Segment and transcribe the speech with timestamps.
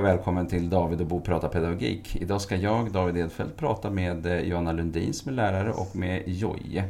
[0.00, 2.16] och välkommen till David och Bo pratar pedagogik.
[2.16, 6.22] Idag ska jag, David Edfeldt, prata med eh, Johanna Lundin som är lärare och med
[6.26, 6.84] Joje.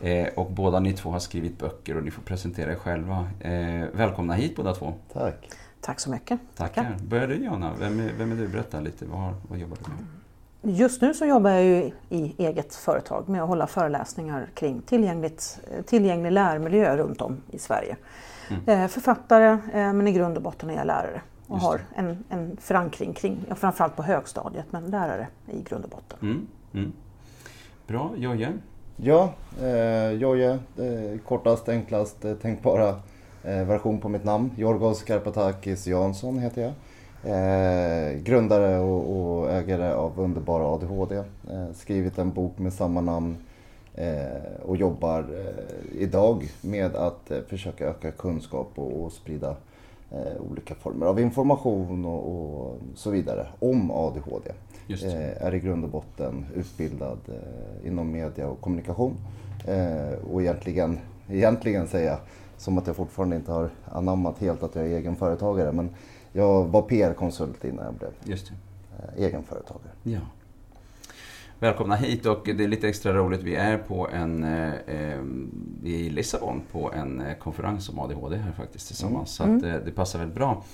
[0.00, 3.28] Eh, och båda ni två har skrivit böcker och ni får presentera er själva.
[3.40, 4.94] Eh, välkomna hit båda två.
[5.12, 5.50] Tack.
[5.80, 6.40] Tack så mycket.
[6.56, 6.96] Tackar.
[7.02, 8.48] Börjar du Johanna, vem är, vem är du?
[8.48, 10.76] Berätta lite, vad, vad jobbar du med?
[10.78, 15.60] Just nu så jobbar jag ju i eget företag med att hålla föreläsningar kring tillgängligt,
[15.86, 17.96] tillgänglig lärmiljö runt om i Sverige.
[18.66, 18.88] Mm.
[18.88, 23.44] Författare, men i grund och botten är jag lärare och har en, en förankring kring,
[23.56, 26.18] framförallt på högstadiet, men lärare i grund och botten.
[26.22, 26.92] Mm, mm.
[27.86, 28.52] Bra, Jojje?
[28.96, 32.88] Ja, eh, Jojje, eh, kortast, enklast eh, tänkbara
[33.42, 34.50] eh, version på mitt namn.
[34.56, 36.72] Jorgos Karpatakis Jansson heter jag.
[37.24, 41.16] Eh, grundare och, och, ägare av Underbara ADHD.
[41.16, 41.24] Eh,
[41.74, 43.36] skrivit en bok med samma namn
[43.94, 49.56] eh, och jobbar eh, idag med att försöka öka kunskap och, och sprida
[50.50, 54.50] olika former av information och, och, så vidare om ADHD.
[54.88, 59.14] Eh, är i grund och botten utbildad eh, inom media och kommunikation.
[59.66, 60.98] Eh, och egentligen,
[61.28, 62.18] egentligen säga,
[62.56, 65.90] som att jag fortfarande inte har anammat helt att jag är egen företagare, men
[66.32, 69.90] jag var PR-konsult innan jag blev Just eh, egenföretagare.
[70.02, 70.20] Ja.
[71.60, 73.42] Välkomna hit och det är lite extra roligt.
[73.42, 75.20] Vi är på en, eh, eh
[75.84, 79.40] i Lissabon på en eh, konferens om ADHD här faktiskt tillsammans.
[79.40, 79.60] Mm.
[79.60, 80.64] Så att, eh, det passar väldigt bra.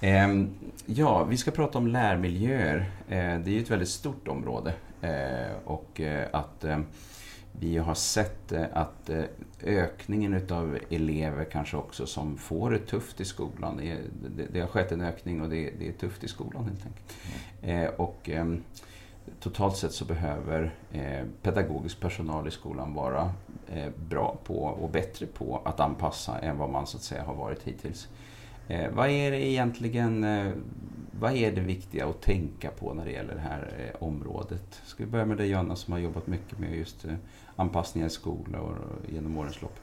[0.00, 0.44] Eh,
[0.86, 2.90] ja, vi ska prata om lärmiljöer.
[3.08, 4.74] Eh, det är ju ett väldigt stort område.
[5.64, 6.00] och
[6.32, 6.64] att
[7.52, 9.10] vi har sett att
[9.62, 13.76] ökningen utav elever kanske också som får det tufft i skolan.
[13.76, 13.96] Det,
[14.36, 17.16] det, det har skett en ökning och det, det, är tufft i skolan helt enkelt.
[17.62, 17.94] Mm.
[17.96, 18.62] och, ehm,
[19.40, 23.32] totalt sett så behöver eh, pedagogisk personal i skolan vara
[23.72, 27.34] eh, bra på och bättre på att anpassa än vad man så att säga har
[27.34, 28.08] varit hittills.
[28.68, 30.52] Eh, vad är det egentligen, eh,
[31.20, 34.80] vad är det viktiga att tänka på när det gäller det här eh, området?
[34.84, 37.14] Ska vi börja med dig Jonna som har jobbat mycket med just eh,
[37.56, 38.76] anpassningar i skolor
[39.08, 39.78] genom årens lopp?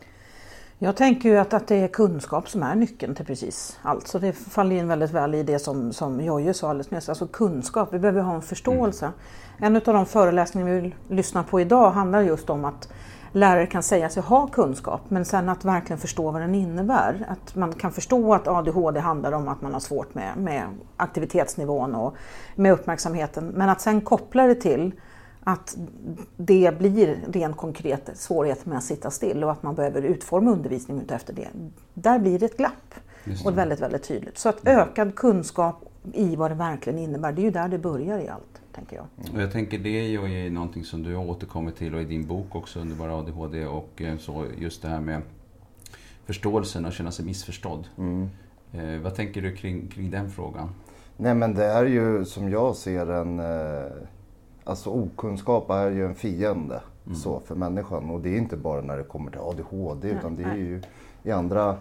[0.81, 4.07] Jag tänker ju att, att det är kunskap som är nyckeln till precis allt.
[4.07, 7.09] Så det faller in väldigt väl i det som, som Jojje sa alldeles nyss.
[7.09, 9.05] Alltså kunskap, vi behöver ha en förståelse.
[9.05, 9.75] Mm.
[9.75, 12.89] En av de föreläsningar vi vill lyssna på idag handlar just om att
[13.31, 17.25] lärare kan säga sig ha kunskap men sen att verkligen förstå vad den innebär.
[17.27, 20.63] Att man kan förstå att ADHD handlar om att man har svårt med, med
[20.97, 22.15] aktivitetsnivån och
[22.55, 23.47] med uppmärksamheten.
[23.47, 24.91] Men att sen koppla det till
[25.43, 25.77] att
[26.37, 31.01] det blir rent konkret svårigheter med att sitta still och att man behöver utforma undervisning
[31.09, 31.47] efter det.
[31.93, 32.95] Där blir det ett glapp.
[33.23, 33.45] Det.
[33.45, 34.37] Och väldigt, väldigt tydligt.
[34.37, 38.19] Så att ökad kunskap i vad det verkligen innebär, det är ju där det börjar
[38.19, 38.61] i allt.
[38.71, 39.05] Tänker jag.
[39.33, 42.27] Och jag tänker det är ju någonting som du har återkommit till och i din
[42.27, 45.21] bok också, Underbara ADHD och eh, så just det här med
[46.25, 47.87] förståelsen och känna sig missförstådd.
[47.97, 48.29] Mm.
[48.73, 50.69] Eh, vad tänker du kring, kring den frågan?
[51.17, 53.91] Nej men det är ju som jag ser en eh
[54.69, 57.15] Alltså okunskap är ju en fiende mm.
[57.15, 58.09] så, för människan.
[58.09, 60.81] Och det är inte bara när det kommer till ADHD nej, utan det är ju
[61.23, 61.75] i andra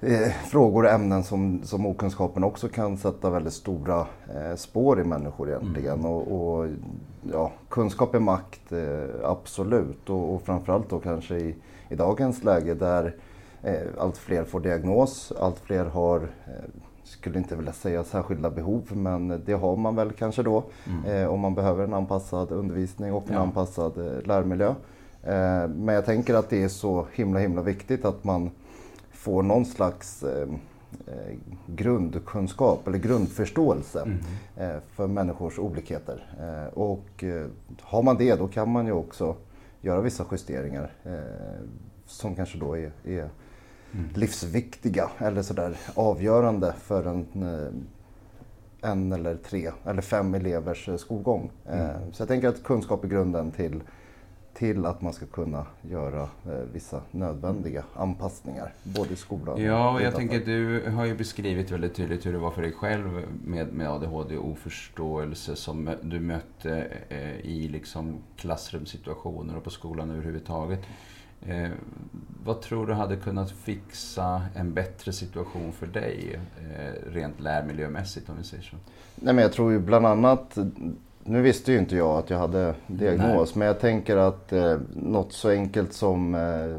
[0.00, 5.04] eh, frågor och ämnen som, som okunskapen också kan sätta väldigt stora eh, spår i
[5.04, 5.98] människor egentligen.
[5.98, 6.10] Mm.
[6.10, 6.68] Och, och,
[7.32, 10.10] ja, kunskap är makt, eh, absolut.
[10.10, 11.54] Och, och framförallt då kanske i,
[11.88, 13.16] i dagens läge där
[13.62, 16.70] eh, allt fler får diagnos, allt fler har eh,
[17.04, 21.04] skulle inte vilja säga särskilda behov, men det har man väl kanske då mm.
[21.04, 23.40] eh, om man behöver en anpassad undervisning och en ja.
[23.40, 24.68] anpassad eh, lärmiljö.
[25.22, 28.50] Eh, men jag tänker att det är så himla himla viktigt att man
[29.12, 30.48] får någon slags eh,
[31.06, 34.18] eh, grundkunskap eller grundförståelse mm.
[34.56, 36.24] Eh, för människors olikheter.
[36.74, 37.24] och
[37.80, 39.36] har man det då kan man ju också
[39.80, 40.90] göra vissa justeringar
[42.06, 43.28] som kanske då är, är
[43.94, 44.08] mm.
[44.14, 51.50] livsviktiga eller sådär avgörande för en, eh, en eller tre eller fem elevers eh, skolgång.
[51.66, 51.80] Mm.
[51.80, 53.80] Eh, så jag tänker att kunskap är grunden till,
[54.54, 56.28] till att man ska kunna göra
[56.72, 61.70] vissa nödvändiga anpassningar, både i skolan Ja, och jag tänker att du har ju beskrivit
[61.70, 66.20] väldigt tydligt hur det var för dig själv med, med ADHD och oförståelse som du
[66.20, 66.86] mötte
[67.42, 70.80] i liksom klassrumssituationer och på skolan överhuvudtaget.
[71.46, 71.70] Eh,
[72.44, 78.34] vad tror du hade kunnat fixa en bättre situation för dig eh, rent lärmiljömässigt om
[78.38, 78.76] vi säger så?
[79.14, 80.58] Nej, men jag tror ju bland annat,
[81.24, 83.58] nu visste ju inte jag att jag hade diagnos, Nej.
[83.58, 86.76] men jag tänker att eh, något så enkelt som eh,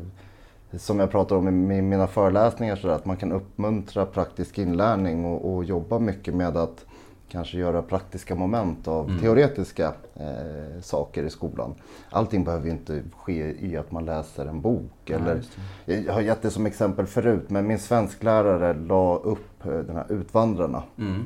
[0.80, 5.56] som jag pratar om i mina föreläsningar, så att man kan uppmuntra praktisk inlärning och,
[5.56, 6.86] och jobba mycket med att
[7.30, 9.22] kanske göra praktiska moment av mm.
[9.22, 11.74] teoretiska eh, saker i skolan.
[12.10, 14.92] Allting behöver ju inte ske i att man läser en bok.
[15.06, 15.42] Ja, eller,
[15.86, 20.12] jag har gett det som exempel förut, men min svensklärare la upp eh, den här
[20.12, 20.84] Utvandrarna.
[20.98, 21.24] Mm.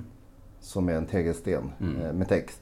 [0.62, 2.02] som är en tegelsten Mm.
[2.02, 2.62] eh, med text.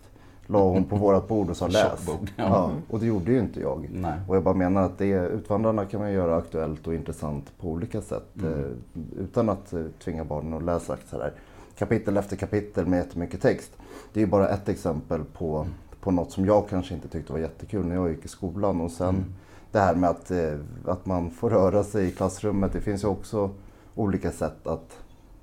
[0.49, 2.07] La hon på vårat bord och sa läs.
[2.35, 3.89] Ja, och det gjorde ju inte jag.
[3.93, 4.13] Nej.
[4.27, 8.01] Och jag bara menar att det, Utvandrarna kan man göra aktuellt och intressant på olika
[8.01, 8.35] sätt.
[8.39, 8.53] Mm.
[8.53, 11.33] Eh, utan att eh, tvinga barnen att läsa så här,
[11.77, 13.71] kapitel efter kapitel med jättemycket text.
[14.13, 15.67] Det är ju bara ett exempel på,
[16.01, 18.81] på något som jag kanske inte tyckte var jättekul när jag gick i skolan.
[18.81, 19.25] Och sen Mm.
[19.71, 22.73] det här med att, eh, att man får röra sig i klassrummet.
[22.73, 23.49] Det finns ju också
[23.95, 24.99] olika sätt att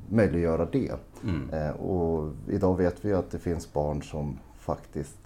[0.09, 0.93] möjliggöra det.
[1.25, 1.51] Mm.
[1.51, 5.17] Eh, och idag vet vi ju att det finns barn som faktiskt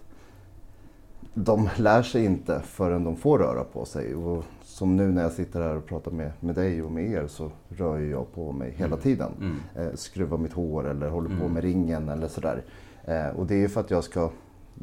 [1.34, 4.14] de lär sig inte förrän de får röra på sig.
[4.14, 4.44] Och
[4.78, 7.50] som nu när jag sitter här och pratar med, med dig och med er så
[7.69, 9.30] rör jag på mig hela tiden.
[9.40, 9.56] Mm.
[9.88, 11.52] Eh, skruvar mitt hår eller håller på Mm.
[11.52, 12.62] med ringen eller sådär.
[13.04, 14.30] Eh, och det är ju för att jag ska,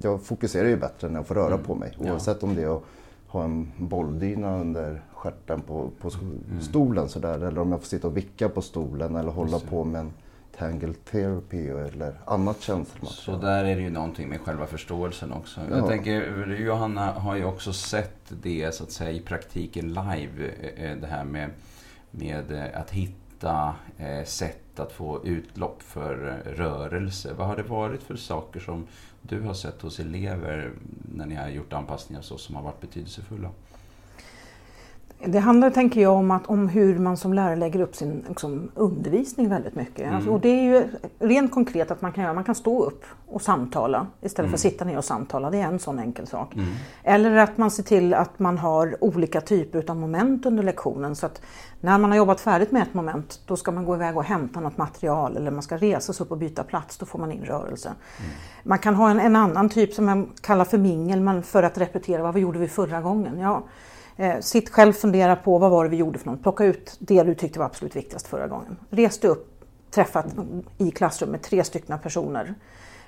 [0.02, 1.66] jag fokuserar ju bättre när jag får röra Mm.
[1.66, 1.94] på mig.
[2.00, 2.12] Ja.
[2.12, 2.84] Oavsett om det är att
[3.28, 6.62] ha en bolldyna under stjärten på, på Mm.
[6.62, 7.40] stolen sådär.
[7.44, 10.12] Eller om jag får sitta och vicka på stolen eller hålla på med en
[10.58, 13.42] tangle therapy eller annat Så känslomaterial.
[13.42, 15.62] där är det ju någonting med själva förståelsen också.
[15.70, 15.88] Jag Ja.
[15.88, 20.52] tänker, Johanna har ju också sett det så att säga i praktiken live.
[20.78, 21.50] eh, Det här med,
[22.12, 27.34] med eh, att hitta eh, sätt att få utlopp för eh, rörelse.
[27.38, 28.88] Vad har det varit för saker som
[29.22, 30.72] du har sett hos elever
[31.16, 33.50] när ni har gjort anpassningar så som har varit betydelsefulla?
[35.24, 38.72] Det handlar, tänker jag, om, att, om hur man som lärare lägger upp sin liksom,
[38.76, 40.00] undervisning väldigt mycket.
[40.00, 40.16] Mm.
[40.16, 40.84] Alltså, och det är ju
[41.20, 44.62] rent konkret att man kan göra, man kan stå upp och samtala istället för att
[44.62, 45.50] sitta ner och samtala.
[45.50, 46.54] Det är en sån enkel sak.
[46.54, 46.68] Mm.
[47.04, 51.16] Eller att man ser till att man har olika typer av moment under lektionen.
[51.16, 51.42] Så att
[51.82, 54.60] när man har jobbat färdigt med ett moment, då ska man gå iväg och hämta
[54.60, 57.46] något material eller man ska resa sig upp och byta plats, då får man in
[57.46, 57.92] rörelse.
[58.64, 61.78] Man kan ha en, en annan typ som man kallar för mingel, men för att
[61.78, 63.40] repetera vad vi gjorde vi förra gången.
[63.40, 63.64] Ja,
[64.18, 66.42] eh, sitt själv, fundera på vad var det vi gjorde för något.
[66.42, 68.78] Plocka ut det du tyckte var absolut viktigast förra gången.
[68.90, 70.26] Res dig upp, träffat
[70.78, 72.56] i klassrummet tre stycken personer.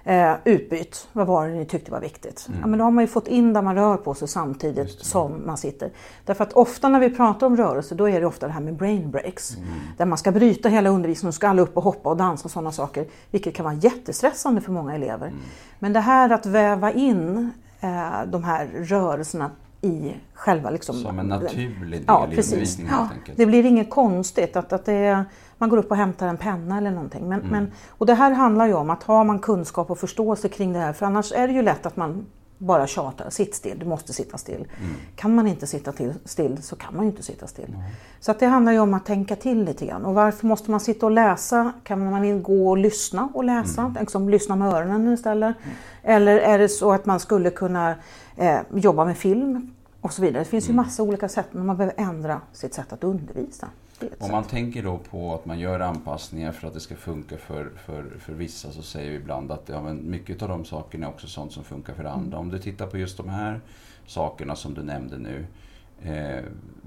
[0.08, 2.50] Eh, utbyt, vad var det ni tyckte var viktigt?
[2.62, 5.46] Ja, men då har man ju fått in där man rör på sig samtidigt som
[5.46, 5.92] man sitter.
[6.26, 8.76] Därför att ofta när vi pratar om rörelse då är det ofta det här med
[8.76, 9.58] brain breaks.
[9.98, 12.52] Där man ska bryta hela undervisningen och ska alla upp och hoppa och dansa och
[12.52, 13.06] sådana saker.
[13.32, 15.34] Vilket kan vara jättestressande för många elever.
[15.80, 19.52] Men det här att väva in eh, de här rörelserna
[19.82, 23.38] i själva liksom, Som en naturlig del Ja, i undervisningen Ja, helt enkelt.
[23.38, 25.26] det blir inget konstigt att, att är,
[25.58, 27.30] man går upp och hämtar en penna eller någonting.
[27.30, 27.52] Men, Mm.
[27.52, 30.80] men, och det här handlar ju om att har man kunskap och förståelse kring det
[30.80, 32.26] här, för annars är det ju lätt att man
[32.60, 34.56] bara tjatar, sitt still, du måste sitta still.
[34.80, 34.94] Mm.
[35.16, 37.78] Kan man inte sitta till, still så kan man ju inte sitta still.
[38.20, 40.06] Så att det handlar ju om att tänka till lite grann.
[40.06, 41.72] Och varför måste man sitta och läsa?
[41.84, 43.82] Kan man inte gå och lyssna och läsa?
[43.82, 43.98] Mm.
[44.00, 45.56] Liksom lyssna med öronen istället?
[46.04, 47.96] Eller är det så att man skulle kunna
[48.38, 50.44] eh, jobba med film och så vidare?
[50.44, 50.86] Det finns ju Mm.
[50.86, 53.70] massa olika sätt, men man behöver ändra sitt sätt att undervisa.
[54.20, 57.70] Om man tänker då på att man gör anpassningar för att det ska funka för,
[57.86, 61.10] för, för vissa så säger vi ibland att ja, men mycket av de sakerna är
[61.10, 62.38] också sånt som funkar för andra.
[62.38, 63.62] Om du tittar på just de här
[64.08, 65.46] sakerna som du nämnde nu.
[66.04, 66.44] Eh,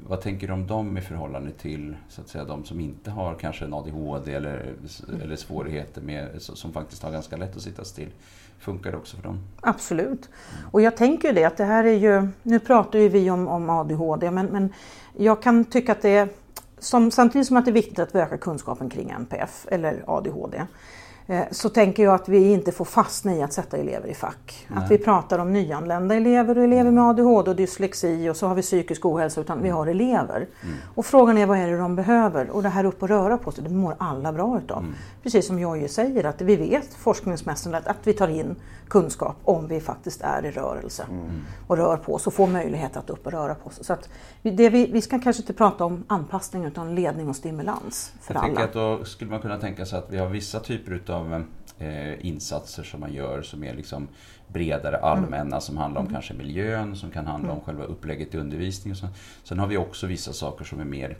[0.09, 3.35] vad tänker du om dem i förhållande till så att säga, de som inte har
[3.35, 4.75] kanske en ADHD eller,
[5.23, 8.11] eller svårigheter med, som faktiskt har ganska lätt att sitta still?
[8.61, 9.39] Funkar det också för dem?
[9.61, 10.29] Absolut.
[10.71, 13.49] Och jag tänker ju det att det här är ju, nu pratar ju vi om,
[13.49, 14.73] om ADHD, men, men
[15.17, 16.29] jag kan tycka att det är,
[16.79, 20.57] som, samtidigt som att det är viktigt att vi ökar kunskapen kring NPF eller ADHD,
[20.57, 20.65] eh,
[21.51, 24.67] så tänker jag att vi inte får fastna i att sätta elever i fack.
[24.69, 24.79] Nej.
[24.85, 28.55] Att vi pratar om nyanlända elever och elever med ADHD och dyslexi och så har
[28.55, 30.47] vi psykisk ohälsa, utan vi har elever.
[30.95, 32.51] Och frågan är vad är det de behöver?
[32.51, 34.85] Och det här upp och röra på sig, det mår alla bra utav.
[35.23, 38.57] Precis som Jojje säger, att vi vet forskningsmässigt att, att vi tar in
[38.89, 41.05] kunskap om vi faktiskt är i rörelse
[41.67, 43.85] och rör på oss och får möjlighet att upp och röra på sig.
[43.85, 44.09] Så att
[44.43, 48.35] vi- det vi, vi ska kanske inte prata om anpassning utan ledning och stimulans för
[48.35, 48.69] Jag tänker alla.
[48.69, 51.20] att då skulle man kunna tänka sig att vi har vissa typer utav
[51.79, 54.09] eh, insatser som man gör som är liksom
[54.49, 58.93] bredare allmänna som handlar om kanske miljön, som kan handla om själva upplägget i undervisningen.
[58.93, 59.09] och så.
[59.45, 61.17] Sen har vi också vissa saker som är mer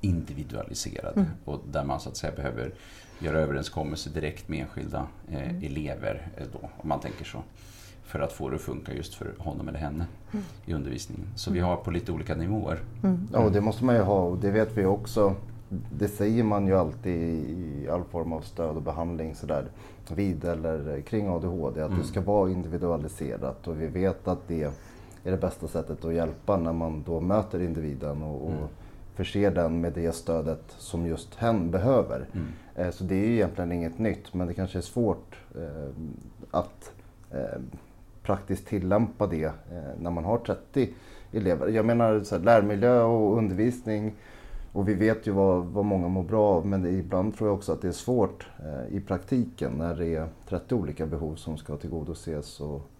[0.00, 2.74] individualiserade och där man så att säga behöver
[3.18, 7.42] göra överenskommelser direkt med enskilda eh, elever eh, då, om man tänker så.
[8.04, 10.06] För att få det att funka just för honom eller henne
[10.66, 11.26] i undervisningen.
[11.36, 12.78] Så vi har på lite olika nivåer.
[13.32, 15.34] Ja, och det måste man ju ha och det vet vi också.
[15.68, 19.64] Det säger man ju alltid i all form av stöd och behandling sådär
[20.14, 24.62] vid eller kring ADHD att det ska vara individualiserat och vi vet att det
[25.24, 28.70] är det bästa sättet att hjälpa när man då möter individen och, och
[29.14, 32.26] förser den med det stödet som just hen behöver.
[32.76, 35.90] Eh, Så det är ju egentligen inget nytt men det kanske är svårt eh,
[36.50, 36.92] att
[37.30, 37.60] eh,
[38.22, 39.52] praktiskt tillämpa det
[40.00, 40.88] när man har 30
[41.32, 41.68] elever.
[41.68, 44.12] Jag menar så här, lärmiljö och undervisning
[44.74, 47.72] Och vi vet ju vad, vad många mår bra av men ibland tror jag också
[47.72, 51.76] att det är svårt eh, i praktiken när det är 30 olika behov som ska
[51.76, 52.90] tillgodoses och,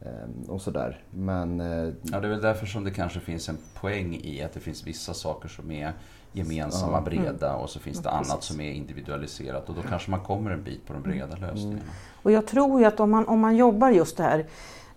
[0.00, 1.02] eh, och sådär.
[1.10, 4.52] Men, eh, ja, det är väl därför som det kanske finns en poäng i att
[4.52, 5.92] det finns vissa saker som är
[6.32, 9.68] gemensamma, breda och så finns det annat som är individualiserat.
[9.68, 11.82] Och då kanske man kommer en bit på de breda lösningarna.
[12.22, 14.46] Och jag tror ju att om man, om man jobbar just det här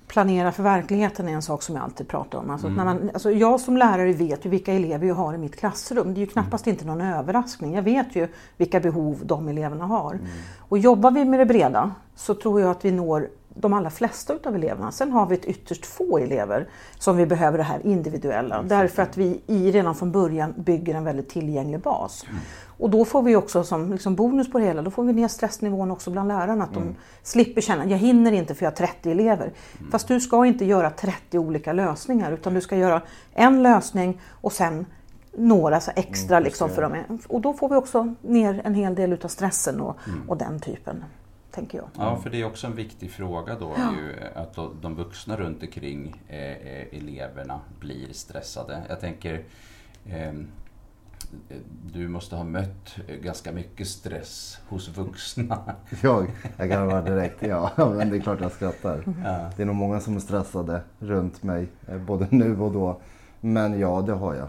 [0.07, 2.49] planera för verkligheten är en sak som jag alltid pratar om.
[2.49, 5.55] Alltså, när man, alltså jag som lärare vet ju vilka elever jag har i mitt
[5.55, 6.13] klassrum.
[6.13, 7.73] Det är ju knappast inte någon överraskning.
[7.73, 10.19] Jag vet ju vilka behov de eleverna har.
[10.59, 14.33] Och jobbar vi med det breda så tror jag att vi når de allra flesta
[14.33, 14.91] utav eleverna.
[14.91, 16.67] Sen har vi ett ytterst få elever
[16.99, 18.61] som vi behöver det här individuella.
[18.61, 22.25] Därför att vi i redan från början bygger en väldigt tillgänglig bas.
[22.79, 25.27] Och då får vi också som liksom bonus på det hela, då får vi ner
[25.27, 26.63] stressnivån också bland lärarna.
[26.63, 29.51] Att de slipper känna, jag hinner inte för jag har 30 elever.
[29.91, 33.01] Fast du ska inte göra 30 olika lösningar utan du ska göra
[33.33, 34.85] en lösning och sen
[35.37, 37.19] några så extra liksom för dem.
[37.27, 39.97] Och då får vi också ner en hel del utav stressen och,
[40.27, 41.03] och den typen.
[41.57, 41.87] Tänker jag.
[41.97, 46.21] Ja, för det är också en viktig fråga då ju, att de vuxna runt omkring
[46.27, 48.81] eh, eh, eleverna blir stressade.
[48.89, 49.43] Jag tänker
[50.05, 50.33] eh,
[51.93, 55.75] du måste ha mött ganska mycket stress hos vuxna.
[56.01, 57.71] Jag, jag kan vara direkt, ja.
[57.77, 59.03] Men det är klart jag skrattar.
[59.23, 59.51] Ja.
[59.55, 63.01] Det är nog många som är stressade runt mig, eh, både nu och då.
[63.41, 64.47] Men ja, det har jag.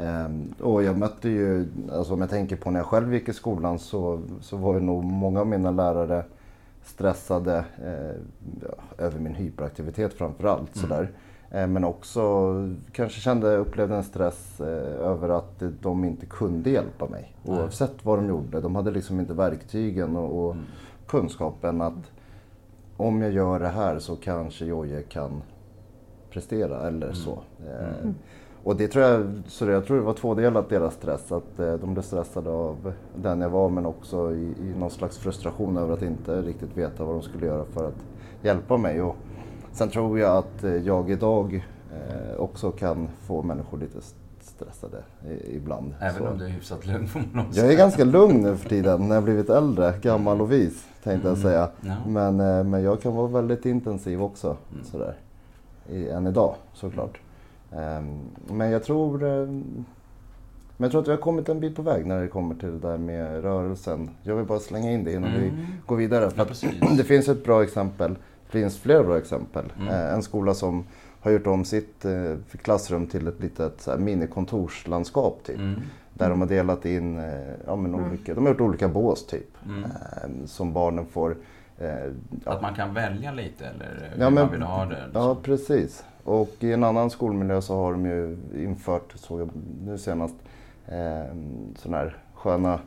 [0.00, 3.32] Ehm, och jag mötte ju, alltså om jag tänker på när jag själv gick i
[3.32, 6.24] skolan så, så var ju nog många av mina lärare
[6.86, 10.76] stressade eh, över min hyperaktivitet framförallt.
[10.76, 11.10] Sådär.
[11.50, 12.52] Eh, men också
[12.92, 17.36] kanske kände, upplevde en stress eh, över att de inte kunde hjälpa mig.
[17.44, 18.60] Oavsett vad de gjorde.
[18.60, 20.56] De hade liksom inte verktygen och, och
[21.06, 22.10] kunskapen att
[22.96, 25.42] om jag gör det här så kanske Jojje kan
[26.30, 27.42] prestera eller så.
[28.66, 31.32] Och det tror jag, så jag tror det var tvådelat deras stress.
[31.32, 35.18] Att eh, de blev stressade av den jag var men också i, i någon slags
[35.18, 37.94] frustration över att inte riktigt veta vad de skulle göra för att
[38.42, 39.02] hjälpa mig.
[39.02, 39.16] Och
[39.72, 43.98] sen tror jag att eh, jag idag eh, också kan få människor lite
[44.40, 45.94] stressade i, ibland.
[46.00, 48.56] Även Så- om du är hyfsat lugn får man nog jag är ganska lugn nu
[48.56, 51.68] för tiden när jag blivit äldre, gammal och vis tänkte jag säga.
[51.80, 51.94] Ja.
[52.06, 55.14] Men, eh, men jag kan vara väldigt intensiv också, sådär.
[55.90, 57.20] I, än idag såklart.
[57.72, 58.20] Ehm,
[58.50, 59.46] men jag tror eh,
[60.78, 62.72] men jag tror att vi har kommit en bit på väg när det kommer till
[62.80, 64.10] det där med rörelsen.
[64.22, 65.52] Jag vill bara slänga in det innan vi
[65.86, 66.30] går vidare.
[66.30, 66.38] För
[66.80, 68.10] Ja, det finns ett bra exempel.
[68.46, 69.72] Det finns flera bra exempel.
[69.78, 69.88] Mm.
[69.88, 70.84] Eh, En skola som
[71.20, 75.56] har gjort om sitt eh, klassrum till ett litet minikontorslandskap typ.
[75.58, 75.80] Mm.
[76.14, 77.22] Där de har delat in,
[77.66, 79.48] ja, men olika, de har gjort olika bås typ.
[79.66, 79.84] Mm.
[79.84, 81.36] Eh, Som barnen får,
[81.78, 81.88] eh,
[82.44, 84.98] ja, Att man kan välja lite eller hur Ja, men- man vill ha det.
[85.14, 85.42] ja liksom.
[85.42, 86.04] precis.
[86.26, 89.50] Och i en annan skolmiljö så har de ju infört, såg jag
[89.84, 90.34] nu senast,
[90.86, 91.34] eh,
[91.76, 92.78] sådana här sköna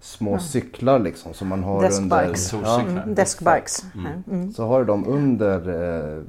[0.00, 1.88] små cyklar liksom som man har under...
[1.88, 2.48] Deskbikes.
[2.48, 3.02] Solcyklar.
[3.02, 3.84] Mm, deskbikes.
[3.94, 4.22] Mm.
[4.30, 4.52] Mm.
[4.52, 6.22] Så har de under eh,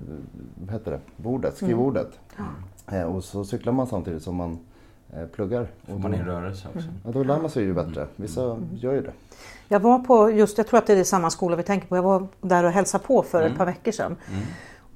[0.55, 0.99] vad heter det?
[1.15, 2.19] bordet, skrivbordet.
[2.91, 4.59] Eh, och så cyklar man samtidigt som man
[5.13, 5.67] eh, pluggar.
[5.87, 6.87] Och man då, in rörelse också.
[7.05, 8.07] ja, då lär man sig ju bättre.
[8.15, 9.13] Vissa gör ju det.
[9.67, 12.03] Jag var på, just, jag tror att det är samma skola vi tänker på, jag
[12.03, 14.15] var där och hälsade på för ett par veckor sedan.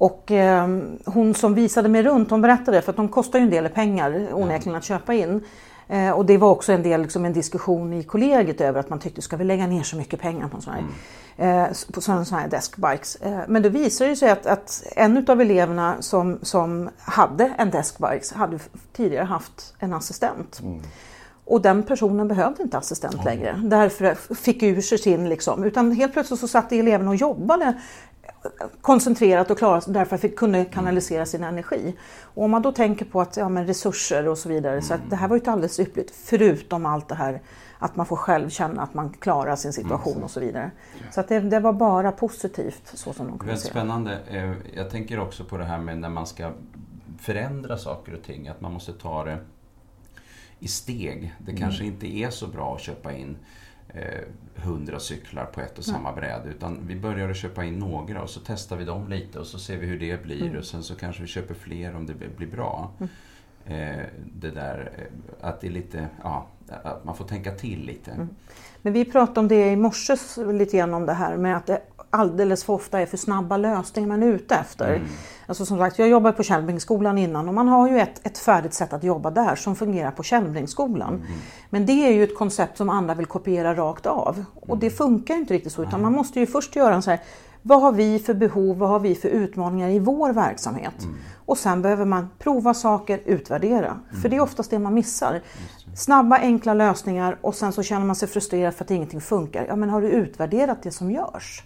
[0.01, 0.67] Och eh,
[1.05, 4.27] hon som visade mig runt, hon berättade, för att de kostar ju en del pengar
[4.33, 5.43] onekligen att köpa in.
[5.87, 8.99] Eh, och det var också en del liksom, en diskussion i kollegiet över att man
[8.99, 12.47] tyckte, ska vi lägga ner så mycket pengar på sån här, eh, på sådana här
[12.47, 13.15] deskbikes?
[13.15, 17.69] Eh, men då visade det sig att, att en av eleverna som, som hade en
[17.69, 18.59] deskbikes hade
[18.93, 20.61] tidigare haft en assistent.
[21.45, 23.61] Och den personen behövde inte assistent längre.
[23.63, 25.63] Därför fick ur sig sin liksom.
[25.63, 27.73] Utan helt plötsligt så satt eleven och jobbade
[28.81, 31.95] koncentrerat och klarat därför att vi kunde kanalisera sin energi.
[32.21, 34.81] Och om man då tänker på att ja, men resurser och så vidare.
[34.81, 36.15] Så att det här var ju inte alldeles ypperligt.
[36.15, 37.41] Förutom allt det här
[37.79, 40.71] att man får själv känna att man klarar sin situation och så vidare.
[41.11, 44.19] Så att det, det var bara positivt så som de kunde Väldigt spännande.
[44.27, 46.51] Eh, Jag tänker också på det här med när man ska
[47.19, 49.37] förändra saker och ting, att man måste ta det
[50.59, 51.33] i steg.
[51.39, 53.37] Det kanske inte är så bra att köpa in
[54.55, 56.49] hundra cyklar på ett och samma bräde.
[56.49, 59.59] Utan vi börjar att köpa in några och så testar vi dem lite och så
[59.59, 62.47] ser vi hur det blir och sen så kanske vi köper fler om det blir
[62.47, 62.91] bra.
[63.65, 64.05] Eh,
[64.35, 66.47] det där eh, att det är lite, ja,
[66.83, 68.27] att man får tänka till lite.
[68.81, 70.15] Men vi pratade om det i morse
[70.53, 71.81] lite grann om det här med att det
[72.11, 75.01] alldeles för ofta är för snabba lösningar man är ute efter.
[75.45, 78.73] Alltså som sagt, jag jobbade på Källbringsskolan innan och man har ju ett, ett färdigt
[78.73, 81.23] sätt att jobba där som fungerar på Källbringsskolan.
[81.69, 84.45] Men det är ju ett koncept som andra vill kopiera rakt av.
[84.55, 87.09] Och det funkar ju inte riktigt så utan man måste ju först göra en så
[87.09, 87.19] här
[87.61, 91.07] vad har vi för behov, vad har vi för utmaningar i vår verksamhet?
[91.45, 93.99] Och sen behöver man prova saker, utvärdera.
[94.21, 95.41] För det är oftast det man missar.
[95.95, 99.65] Snabba enkla lösningar och sen så känner man sig frustrerad för att ingenting funkar.
[99.67, 101.63] Ja men har du utvärderat det som görs?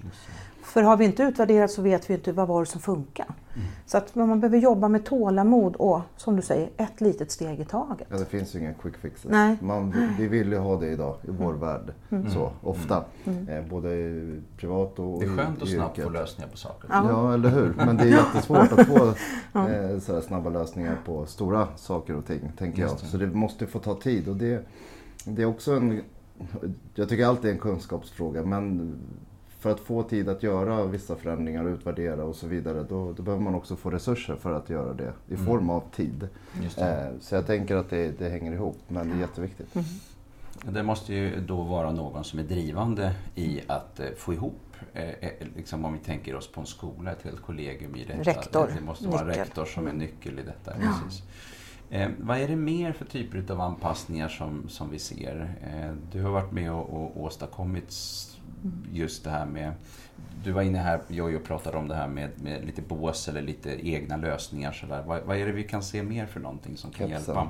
[0.76, 3.26] För har vi inte utvärderat så vet vi inte vad var det som funkar.
[3.26, 3.68] Mm.
[3.86, 7.66] Så att man behöver jobba med tålamod och som du säger, ett litet steg i
[7.66, 8.08] taget.
[8.12, 9.32] Ja, det finns ju inga quick fixes.
[9.32, 9.58] Nej.
[9.62, 11.60] Man, vi vill ju ha det idag i vår mm.
[11.60, 11.94] värld.
[12.10, 12.30] Mm.
[12.30, 13.04] Så, ofta.
[13.26, 13.50] Mm.
[13.50, 13.90] Eh, både
[14.58, 16.90] privat och Det är skönt att snabbt få lösningar på saker.
[16.92, 17.10] Ja.
[17.10, 17.34] ja.
[17.34, 17.74] eller hur.
[17.78, 19.14] Men det är jättesvårt att få
[19.60, 23.00] eh, så snabba lösningar på stora saker och ting, tänker jag.
[23.00, 24.28] Så det måste få ta tid.
[24.28, 24.66] Och det,
[25.26, 26.02] det är också en
[26.96, 28.96] jag tycker alltid är en kunskapsfråga men
[29.66, 33.44] för att få tid att göra vissa förändringar, utvärdera och så vidare, då, då behöver
[33.44, 35.46] man också få resurser för att göra det i mm.
[35.46, 36.28] form av tid.
[36.78, 39.76] Eh, så jag tänker att det, det, hänger ihop, men det är jätteviktigt.
[39.76, 39.88] Mm.
[40.74, 45.10] Det måste ju då vara någon som är drivande i att eh, få ihop, eh,
[45.10, 48.24] eh liksom om vi tänker oss på en skola, ett helt kollegium i detta.
[48.24, 48.72] Rektor.
[48.76, 49.40] Det måste vara nyckel.
[49.40, 50.74] rektor som är nyckel i detta.
[50.82, 51.00] Ja.
[51.04, 51.24] Precis.
[51.90, 55.56] Eh, vad är det mer för typer av anpassningar som, som vi ser?
[55.64, 57.92] Eh, du har varit med och, och åstadkommit
[58.92, 59.74] just det här med
[60.44, 63.42] du var inne här Jojje och pratade om det här med, med, lite bås eller
[63.42, 64.72] lite egna lösningar.
[64.72, 65.04] Så där.
[65.08, 67.36] Vad, vad, är det vi kan se mer för någonting som kan Kepsen.
[67.36, 67.50] hjälpa?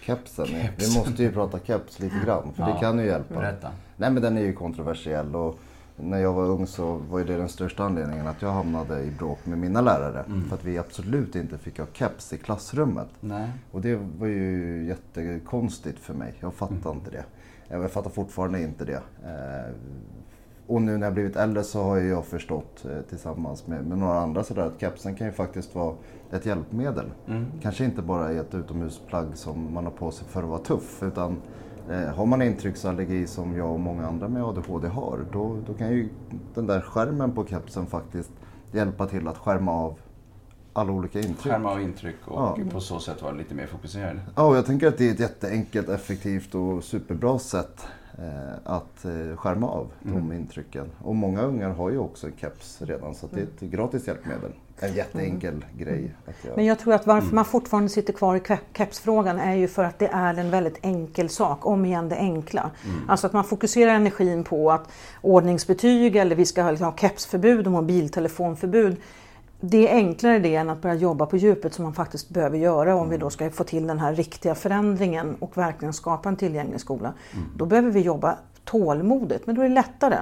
[0.00, 0.46] Kepsen.
[0.46, 0.74] Kepsen.
[0.76, 3.34] Vi måste ju prata keps lite grann för ja, det kan ju hjälpa.
[3.34, 3.70] Berätta.
[3.96, 5.58] Nej men den är ju kontroversiell och
[5.96, 9.46] när jag var ung så var det den största anledningen att jag hamnade i bråk
[9.46, 10.24] med mina lärare.
[10.26, 10.44] Mm.
[10.44, 13.08] För att vi absolut inte fick ha keps i klassrummet.
[13.20, 13.50] Nej.
[13.72, 16.34] Och det var ju jättekonstigt för mig.
[16.40, 16.98] Jag fattade mm.
[16.98, 17.24] inte det.
[17.68, 19.02] Jag fattar fortfarande inte det.
[19.24, 19.74] Eh,
[20.66, 24.20] och nu när jag blivit äldre så har jag förstått eh, tillsammans med, med, några
[24.20, 25.94] andra sådär att kepsen kan ju faktiskt vara
[26.32, 27.10] ett hjälpmedel.
[27.28, 27.46] Mm.
[27.62, 31.30] Kanske inte bara ett utomhusplagg som man har på sig för att vara tuff utan
[31.30, 31.36] eh,
[32.14, 36.08] har man intrycksallergi som jag och många andra med ADHD har då, då kan ju
[36.54, 38.30] den där skärmen på kepsen faktiskt
[38.72, 39.98] hjälpa till att skärma av
[40.72, 41.52] alla olika intryck.
[41.52, 42.70] Skärma av intryck och ja.
[42.72, 44.20] på så sätt vara lite mer fokuserad.
[44.36, 47.86] Ja, och jag tänker att det är ett jätteenkelt, effektivt och superbra sätt
[48.18, 50.28] Eh, att eh, skärma av mm.
[50.28, 50.90] de intrycken.
[50.98, 54.52] Och många ungar har ju också keps redan så det är ett gratis hjälpmedel.
[54.80, 55.64] En jätteenkel mm.
[55.78, 56.56] grej att göra.
[56.56, 57.34] Men jag tror att varför mm.
[57.34, 58.42] man fortfarande sitter kvar i
[58.76, 62.70] kepsfrågan är ju för att det är en väldigt enkel sak, om igen det enkla.
[62.84, 63.10] Mm.
[63.10, 64.88] Alltså att man fokuserar energin på att
[65.20, 68.96] ordningsbetyg eller vi ska ha liksom kepsförbud och mobiltelefonförbud
[69.60, 72.94] det är enklare det än att börja jobba på djupet som man faktiskt behöver göra
[72.94, 73.10] om mm.
[73.10, 77.12] vi då ska få till den här riktiga förändringen och verkligen skapa en tillgänglig skola.
[77.32, 77.46] Mm.
[77.56, 80.18] Då behöver vi jobba tålmodigt, men då är det lättare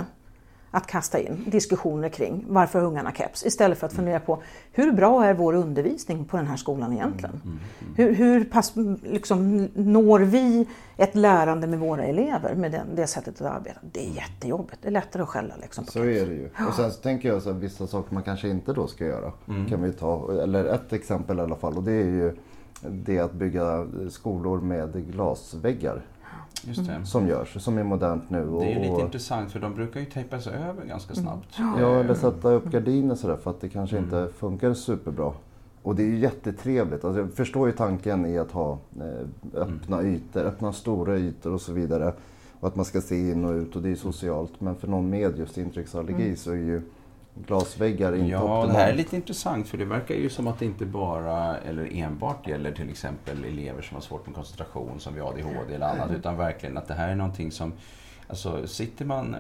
[0.75, 5.25] att kasta in diskussioner kring varför ungarna keps istället för att fundera på hur bra
[5.25, 7.41] är vår undervisning på den här skolan egentligen?
[7.45, 7.95] Mm, mm, mm.
[7.97, 13.41] Hur, hur pass liksom, når vi ett lärande med våra elever med den, det sättet
[13.41, 13.81] att arbeta?
[13.93, 15.55] Det är jättejobbigt, det är lättare att skälla.
[15.63, 16.05] Liksom, så keps.
[16.05, 16.51] är det ju.
[16.69, 19.33] Och sen så tänker jag att vissa saker man kanske inte då ska göra.
[19.49, 19.67] Mm.
[19.67, 22.37] Kan vi ta, eller ett exempel i alla fall och det är ju
[22.91, 26.03] det att bygga skolor med glasväggar.
[27.05, 28.59] Som görs, som är modernt nu.
[28.61, 31.25] Det är ju lite intressant för de brukar ju tejpas över ganska mm.
[31.25, 31.59] snabbt.
[31.59, 31.81] Mm.
[31.81, 34.05] Ja, eller sätta upp gardiner sådär för att det kanske mm.
[34.05, 35.33] inte funkar superbra.
[35.83, 37.05] Och det är ju jättetrevligt.
[37.05, 40.15] Alltså jag förstår ju tanken i att ha eh, öppna mm.
[40.15, 42.13] ytor, öppna stora ytor och så vidare.
[42.61, 44.61] Och att man ska se in och ut och det är socialt.
[44.61, 46.37] Men för någon med just intrycksallergi mm.
[46.37, 46.83] så är ju
[47.47, 50.65] glasväggar inte Ja, det här är lite intressant för det verkar ju som att det
[50.65, 55.23] inte bara eller enbart gäller till exempel elever som har svårt med koncentration som vid
[55.23, 57.73] ADHD eller annat utan verkligen att det här är någonting som
[58.27, 59.37] Alltså sitter man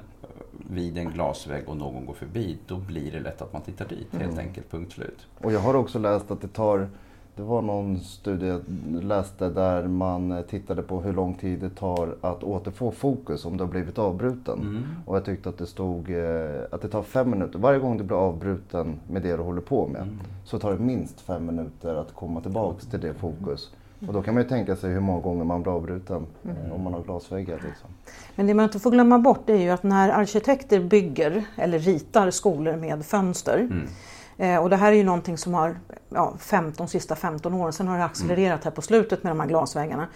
[0.70, 4.08] vid en glasvägg och någon går förbi då blir det lätt att man tittar dit
[4.12, 4.38] helt mm.
[4.38, 5.26] enkelt, punkt slut.
[5.38, 6.88] Och jag har också läst att det tar
[7.36, 8.62] det var någon studie jag
[9.04, 13.64] läste där man tittade på hur lång tid det tar att återfå fokus om du
[13.64, 14.60] har blivit avbruten.
[14.60, 14.82] Mm.
[15.06, 17.58] Och jag tyckte att det stod eh, att det tar fem minuter.
[17.58, 20.20] Varje gång du blir avbruten med det du håller på med mm.
[20.44, 23.70] så tar det minst fem minuter att komma tillbaks till det fokus.
[24.06, 26.72] Och då kan man ju tänka sig hur många gånger man blir avbruten mm.
[26.72, 27.54] om man har glasväggar.
[27.54, 27.90] Liksom.
[28.36, 32.30] Men det man inte får glömma bort är ju att när arkitekter bygger eller ritar
[32.30, 34.23] skolor med fönster mm Eh,
[34.62, 35.76] och det här är ju någonting som har
[36.08, 39.46] ja, 15, sista 15 åren, sen har det accelererat här på slutet med de här
[39.46, 40.08] glasväggarna.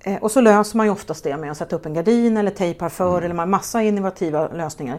[0.00, 2.50] Eh, och så löser man ju oftast det med att sätta upp en gardin eller
[2.50, 3.24] tejpar för mm.
[3.24, 4.98] eller massa innovativa lösningar.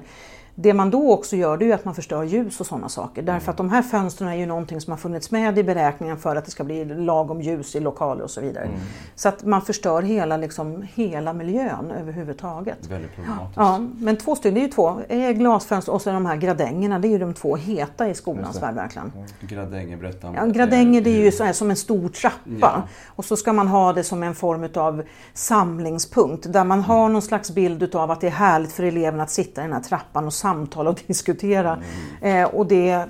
[0.58, 3.22] Det man då också gör det är att man förstör ljus och sådana saker.
[3.22, 6.36] Därför att de här fönstren är ju någonting som har funnits med i beräkningen för
[6.36, 8.64] att det ska bli lagom ljus i lokaler och så vidare.
[8.64, 8.80] Mm.
[9.16, 12.88] Så att man förstör hela, liksom, hela miljön överhuvudtaget.
[12.90, 13.58] Väldigt problematiskt.
[13.58, 15.00] Ja, men två stycken, det är ju två.
[15.36, 18.76] Glasfönster och så de här gradängerna, det är ju de två heta i skolans värld
[18.76, 19.12] verkligen.
[19.42, 22.40] Gradänger, berätta Ja, gradänger det är ju så här, som en stor trappa.
[22.62, 22.82] Ja.
[23.08, 27.22] Och så ska man ha det som en form av samlingspunkt där man har någon
[27.22, 30.26] slags bild av att det är härligt för eleverna att sitta i den här trappan
[30.26, 31.82] och samtala och diskutera.
[32.22, 32.44] Mm.
[32.44, 33.06] Eh, och det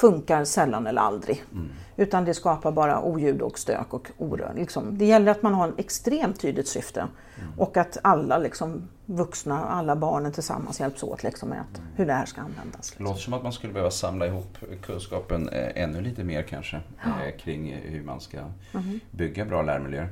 [0.00, 1.44] funkar sällan eller aldrig.
[1.52, 1.68] Mm.
[1.96, 4.52] Utan det skapar bara oljud och stök och orör.
[4.56, 4.98] Liksom.
[4.98, 7.58] Det gäller att man har ett extremt tydligt syfte mm.
[7.58, 12.12] och att alla liksom, vuxna, alla barnen tillsammans hjälps åt liksom, med att, hur det
[12.12, 12.94] här ska användas.
[12.98, 16.80] Det låter som att man skulle behöva samla ihop kunskapen eh, ännu lite mer kanske
[17.04, 17.10] ja.
[17.26, 19.00] eh, kring hur man ska mm.
[19.10, 20.08] bygga bra lärmiljöer.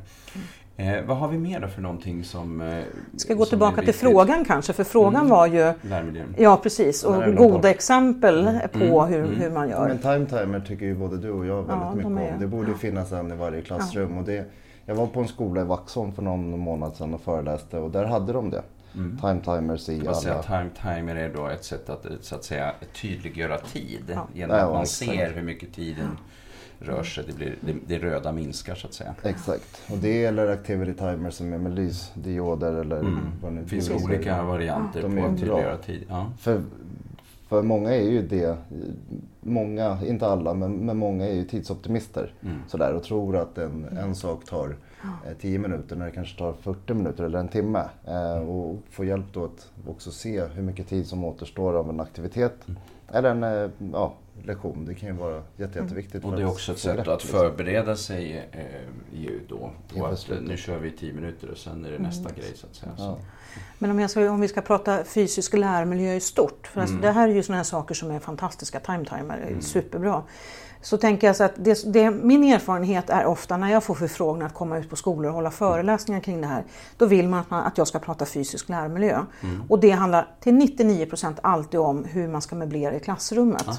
[0.78, 2.60] Eh, vad har vi mer då för någonting som...
[2.60, 2.84] Eh,
[3.16, 5.28] Ska gå tillbaka till frågan kanske, för frågan mm.
[5.28, 5.72] var ju...
[5.82, 6.34] Lärmiljön.
[6.38, 8.68] Ja precis, och goda exempel mm.
[8.68, 9.12] på mm.
[9.12, 9.40] Hur, mm.
[9.40, 9.88] hur man gör.
[9.88, 12.40] Men time timer tycker ju både du och jag väldigt ja, mycket de om.
[12.40, 14.12] Det borde finnas en i varje klassrum.
[14.12, 14.20] Ja.
[14.20, 14.44] Och det,
[14.86, 18.04] jag var på en skola i Vaxholm för någon månad sedan och föreläste och där
[18.04, 18.62] hade de det.
[18.94, 19.18] Mm.
[19.18, 20.14] Time timers i alla...
[20.14, 24.04] Säga, time timer är då ett sätt att, så att säga, tydliggöra tid.
[24.14, 24.28] Ja.
[24.34, 26.18] Genom att man ser hur mycket tiden
[26.78, 27.24] rör sig.
[27.26, 29.14] Det, blir, det, det röda minskar så att säga.
[29.22, 29.82] Exakt.
[29.90, 33.18] Och det gäller activity timers som är med lysdioder eller mm.
[33.42, 36.04] vad nu Det finns olika varianter De på att tillgöra tid.
[36.08, 36.32] Ja.
[36.38, 36.62] För,
[37.48, 38.56] för många är ju det,
[39.40, 42.34] många, inte alla, men, men många är ju tidsoptimister.
[42.42, 42.56] Mm.
[42.68, 46.52] Sådär, och tror att en, en sak tar eh, 10 minuter när det kanske tar
[46.52, 47.84] 40 minuter eller en timme.
[48.06, 52.00] Eh, och få hjälp då att också se hur mycket tid som återstår av en
[52.00, 52.68] aktivitet.
[52.68, 52.80] Mm.
[53.12, 54.85] Eller en, eh, ja, lektion.
[54.85, 56.25] Det kan ju vara jätte, jätteviktigt.
[56.25, 57.40] Och det är också ett sätt rätt, att liksom.
[57.40, 58.64] förbereda sig eh,
[59.20, 59.72] ju då.
[59.94, 62.40] På att, nu kör vi tio minuter och sen är det nästa mm.
[62.40, 62.92] grej så att säga.
[62.99, 63.18] Ja.
[63.79, 66.66] Men om, ska, om, vi ska prata fysisk lärmiljö i stort.
[66.66, 67.05] För alltså, mm.
[67.05, 68.81] alltså, det här är ju sådana här saker som är fantastiska.
[68.81, 69.62] Time timer är mm.
[69.62, 70.22] superbra.
[70.81, 74.46] Så tänker jag så att det, det, min erfarenhet är ofta när jag får förfrågningar
[74.46, 76.64] att komma ut på skolor och hålla föreläsningar kring det här.
[76.96, 79.22] Då vill man att, man, att jag ska prata fysisk lärmiljö.
[79.42, 79.62] Mm.
[79.68, 83.64] Och det handlar till 99% alltid om hur man ska möblera i klassrummet.
[83.66, 83.77] Ja.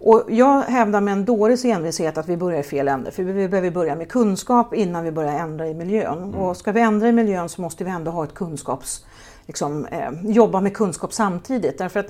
[0.00, 3.10] Och jag hävdar med en dåres envishet att vi börjar i fel ände.
[3.10, 6.18] För vi behöver börja med kunskap innan vi börjar ändra i miljön.
[6.18, 6.34] Mm.
[6.34, 9.04] Och ska vi ändra i miljön så måste vi ändå ha ett kunskaps...
[9.46, 11.78] Liksom, eh, jobba med kunskap samtidigt.
[11.78, 12.06] Därför att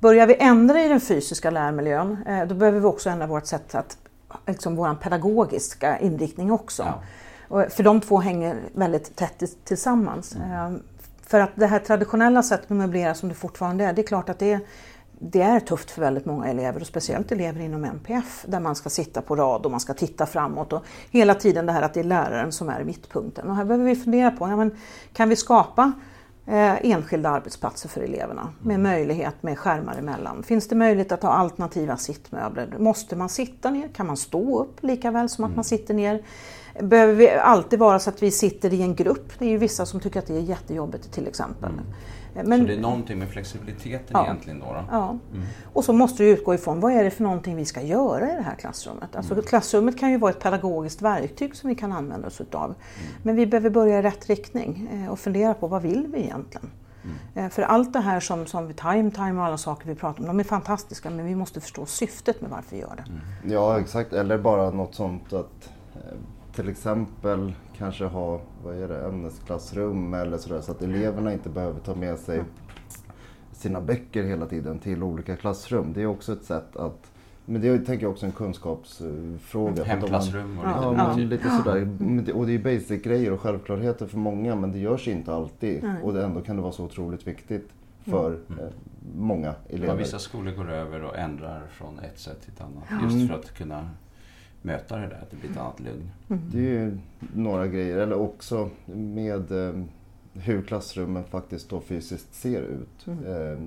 [0.00, 3.74] börjar vi ändra i den fysiska lärmiljön eh, då behöver vi också ändra vårt sätt
[3.74, 3.98] att...
[4.46, 6.82] Liksom vår pedagogiska inriktning också.
[6.82, 7.02] Ja.
[7.48, 10.36] Och, för de två hänger väldigt tätt tillsammans.
[10.36, 10.74] Mm.
[10.74, 10.80] Eh,
[11.26, 14.28] för att det här traditionella sättet att möblera som det fortfarande är, det är klart
[14.28, 14.60] att det är
[15.22, 18.90] det är tufft för väldigt många elever och speciellt elever inom MPF där man ska
[18.90, 22.00] sitta på rad och man ska titta framåt och hela tiden det här att det
[22.00, 23.48] är läraren som är mittpunkten.
[23.48, 24.76] Och här behöver vi fundera på, ja, men
[25.12, 25.92] kan vi skapa
[26.46, 28.92] eh, enskilda arbetsplatser för eleverna med mm.
[28.92, 30.42] möjlighet med skärmar emellan?
[30.42, 32.74] Finns det möjlighet att ha alternativa sittmöbler?
[32.78, 33.88] Måste man sitta ner?
[33.88, 35.64] Kan man stå upp lika väl som att man mm.
[35.64, 36.22] sitter ner?
[36.80, 39.32] Behöver vi alltid vara så att vi sitter i en grupp?
[39.38, 41.70] Det är ju vissa som tycker att det är jättejobbigt till exempel.
[41.70, 41.84] Mm.
[42.34, 44.66] Men, så det är någonting med flexibiliteten ja, egentligen då?
[44.66, 44.84] då?
[44.90, 45.18] Ja.
[45.32, 45.46] Mm.
[45.72, 48.36] Och så måste du utgå ifrån vad är det för någonting vi ska göra i
[48.36, 49.16] det här klassrummet?
[49.16, 49.44] Alltså mm.
[49.44, 52.64] Klassrummet kan ju vara ett pedagogiskt verktyg som vi kan använda oss utav.
[52.64, 52.76] Mm.
[53.22, 56.70] Men vi behöver börja i rätt riktning eh, och fundera på vad vill vi egentligen?
[57.04, 57.16] Mm.
[57.34, 60.26] Eh, för allt det här som, som time, time och alla saker vi pratar om,
[60.26, 63.04] de är fantastiska men vi måste förstå syftet med varför vi gör det.
[63.10, 63.54] Mm.
[63.54, 66.16] Ja exakt, eller bara något sånt att eh,
[66.52, 71.80] till exempel kanske ha vad är det, ämnesklassrum eller sådär så att eleverna inte behöver
[71.80, 72.42] ta med sig
[73.52, 75.92] sina böcker hela tiden till olika klassrum.
[75.92, 77.10] Det är också ett sätt att
[77.44, 79.84] men det tänker jag också en kunskapsfråga.
[79.84, 81.16] Hemklassrum och lite, ja, ja.
[81.16, 82.34] Men lite sådär.
[82.34, 85.82] Och det är basic-grejer och självklarheter för många men det görs inte alltid.
[85.82, 86.02] Nej.
[86.02, 87.68] Och ändå kan det vara så otroligt viktigt
[88.04, 88.64] för mm.
[88.64, 88.70] eh,
[89.16, 89.86] många elever.
[89.86, 93.12] Ja, vissa skolor går över och ändrar från ett sätt till ett annat.
[93.12, 93.90] Just för att kunna
[94.62, 96.10] möta det där, att det blir ett annat lugn.
[96.28, 96.42] Mm.
[96.52, 96.98] Det är ju
[97.34, 99.82] några grejer, eller också med eh,
[100.34, 103.06] hur klassrummen faktiskt då fysiskt ser ut.
[103.06, 103.24] Mm.
[103.26, 103.58] Eh,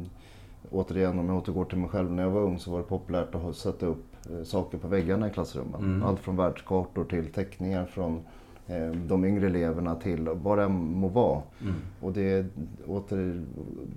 [0.71, 3.35] återigen, om jag återgår till mig själv, när jag var ung så var det populärt
[3.35, 5.81] att sätta upp eh, saker på väggarna i klassrummen.
[5.81, 6.03] Mm.
[6.03, 8.21] Allt från världskartor till teckningar från
[8.67, 11.41] eh, de yngre eleverna till vad det må vara.
[11.61, 11.73] Mm.
[12.01, 12.45] Och det
[12.87, 13.45] åter,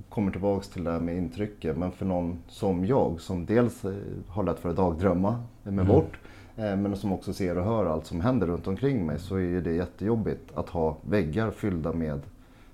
[0.08, 1.76] kommer tillbaks till det här med intrycket.
[1.76, 3.94] Men för någon som jag som dels eh,
[4.28, 5.86] har lätt för att dagdrömma med mm.
[5.86, 6.18] bort
[6.56, 9.72] men som också ser och hör allt som händer runt omkring mig så är det
[9.72, 12.20] jättejobbigt att ha väggar fyllda med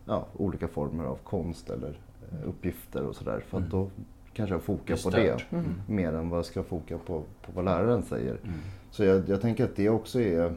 [0.04, 1.98] ja, olika former av konst eller
[2.32, 3.44] eh, uppgifter och sådär.
[3.48, 3.70] För att mm.
[3.70, 3.90] då
[4.32, 5.64] kanske jag fokar på det mm.
[5.86, 8.32] mer än vad jag ska foka på, på vad läraren säger.
[8.42, 8.58] Mm.
[8.90, 10.52] Så jag, jag, tänker att det också är eh,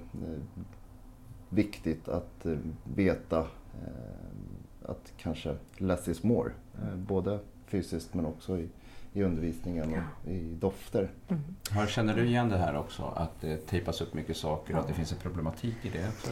[1.50, 2.58] viktigt att eh,
[2.96, 6.52] veta eh, att kanske less is more.
[6.82, 8.70] Eh, både fysiskt men också i,
[9.16, 11.12] i undervisningen och i dofter.
[11.28, 11.88] Mm.
[11.88, 13.14] känner du igen det här också?
[13.16, 16.08] Att det tejpas upp mycket saker och att det finns en problematik i det?
[16.08, 16.30] Också,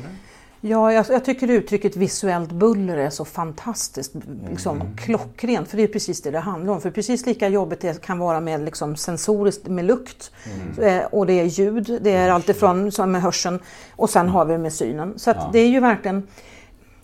[0.65, 4.13] Ja, jag, jag, tycker uttrycket visuellt buller är så fantastiskt
[4.49, 4.97] liksom, mm.
[4.97, 5.69] klockrent.
[5.69, 6.81] För det är precis det det handlar om.
[6.81, 10.31] För precis lika jobbigt det kan vara med liksom, sensoriskt, med lukt.
[10.45, 10.99] Mm.
[10.99, 13.59] Eh, och det är ljud, det är allt ifrån som med hörseln
[13.91, 15.19] och sen har vi med synen.
[15.19, 15.49] Så ja.
[15.53, 16.27] det är ju verkligen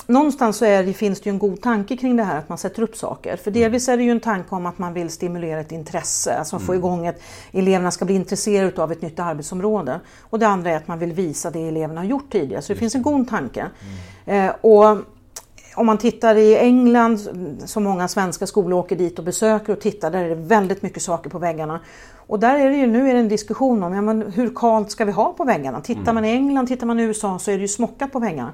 [0.10, 2.82] någonstans så det, finns det ju en god tanke kring det här att man sätter
[2.82, 3.38] upp saker.
[3.38, 6.56] För delvis är det ju en tanke om att man vill stimulera ett intresse, alltså
[6.56, 6.65] mm.
[6.65, 10.00] få igång att eleverna ska bli intresserade av ett nytt arbetsområde.
[10.22, 12.80] Och det andra är att man vill visa det eleverna har gjort tidigare, så det
[12.80, 13.65] finns en god tanke.
[14.26, 14.50] Mm.
[14.50, 14.98] Eh, och
[15.76, 17.19] om man tittar i England,
[17.65, 21.04] så många svenska skolor åker dit och besöker och tittar, där är det väldigt mycket
[21.04, 21.80] saker på väggarna.
[22.15, 24.91] Och där är det ju, nu är det en diskussion om ja, men hur kallt
[24.91, 25.82] ska vi ha på väggarna?
[25.82, 26.15] Tittar mm.
[26.15, 28.54] man i England, tittar man i USA så är det ju smockat på väggarna.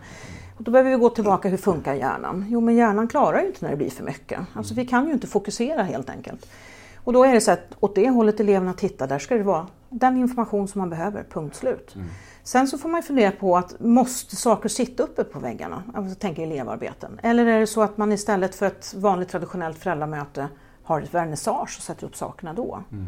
[0.58, 2.46] Och då behöver vi gå tillbaka, hur funkar hjärnan?
[2.50, 4.40] Jo men hjärnan klarar ju inte när det blir för mycket.
[4.54, 6.50] Alltså vi kan ju inte fokusera helt enkelt.
[6.96, 9.68] Och då är det så att åt det hållet eleverna tittar, där ska det vara
[9.90, 11.96] den information som man behöver, punkt slut.
[11.96, 12.08] Mm.
[12.44, 15.84] Sen så får man fundera på att måste saker sitta uppe på väggarna?
[15.94, 17.20] Jag tänker elevarbeten.
[17.24, 20.48] Eller är det så att man istället för ett vanligt traditionellt föräldramöte
[20.86, 22.84] har ett vernissage och sätter upp sakerna då.
[22.92, 23.08] Mm.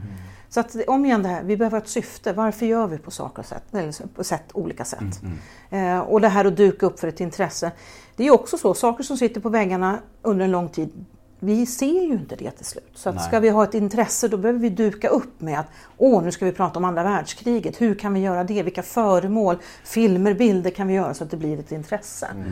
[0.50, 2.34] Så att om igen det här, vi behöver ett syfte.
[2.34, 5.22] Varför gör vi på saker och sätt, eller på sätt, olika sätt?
[5.70, 5.98] Mm.
[5.98, 7.72] Eh, och det här att duka upp för ett intresse.
[8.16, 11.06] Det är också så, saker som sitter på väggarna under en lång tid,
[11.40, 12.92] vi ser ju inte det till slut.
[12.94, 16.24] Så att ska vi ha ett intresse då behöver vi duka upp med att åh,
[16.24, 17.82] nu ska vi prata om andra världskriget.
[17.82, 18.64] Hur kan vi göra det?
[18.64, 22.26] Vilka föremål, filmer, bilder kan vi göra så att det blir ett intresse?
[22.26, 22.52] Mm.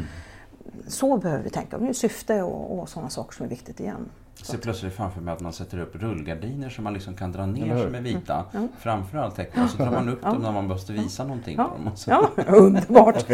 [0.88, 1.77] Så behöver vi tänka.
[1.77, 4.09] Det är syfte och, och sådana saker som är viktigt igen.
[4.45, 7.45] Jag ser plötsligt framför mig att man sätter upp rullgardiner som man liksom kan dra
[7.45, 8.67] ner som är vita mm.
[8.79, 9.69] framför all tecknen.
[9.69, 11.63] Så drar man upp dem när man måste visa någonting ja.
[11.63, 11.91] på dem.
[12.08, 13.29] Ja, underbart!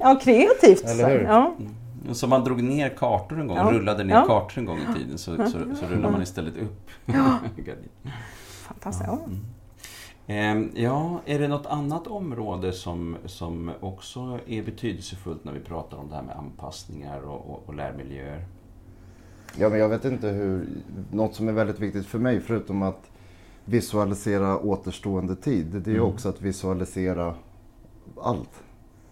[0.00, 0.84] ja, kreativt!
[0.84, 1.24] Eller hur?
[1.24, 1.54] Ja.
[1.58, 2.14] Mm.
[2.14, 3.70] Så man drog ner kartor en gång, ja.
[3.72, 4.26] rullade ner ja.
[4.26, 7.38] kartor en gång i tiden så, så, så rullar man istället upp ja.
[8.68, 9.08] Fantastiskt.
[9.08, 9.18] Ja.
[9.26, 9.40] Mm.
[10.26, 15.96] Ehm, ja, är det något annat område som, som också är betydelsefullt när vi pratar
[15.96, 18.44] om det här med anpassningar och, och, och lärmiljöer?
[19.58, 20.66] Ja, men jag vet inte hur...
[21.10, 23.10] Något som är väldigt viktigt för mig, förutom att
[23.64, 26.08] visualisera återstående tid, det är ju mm.
[26.08, 27.34] också att visualisera
[28.20, 28.62] allt.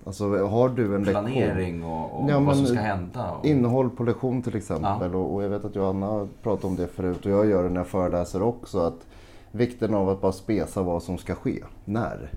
[0.04, 3.30] Alltså har du en Planering lektion, och, och ja, vad som ska hända.
[3.30, 3.46] Och...
[3.46, 5.10] Innehåll på lektion till exempel.
[5.12, 5.18] Ja.
[5.18, 7.80] Och, och, jag vet att Johanna pratat om det förut och jag gör det när
[7.80, 8.78] jag föreläser också.
[8.78, 9.06] Att
[9.52, 11.62] vikten av att bara spesa vad som ska ske.
[11.84, 12.30] När.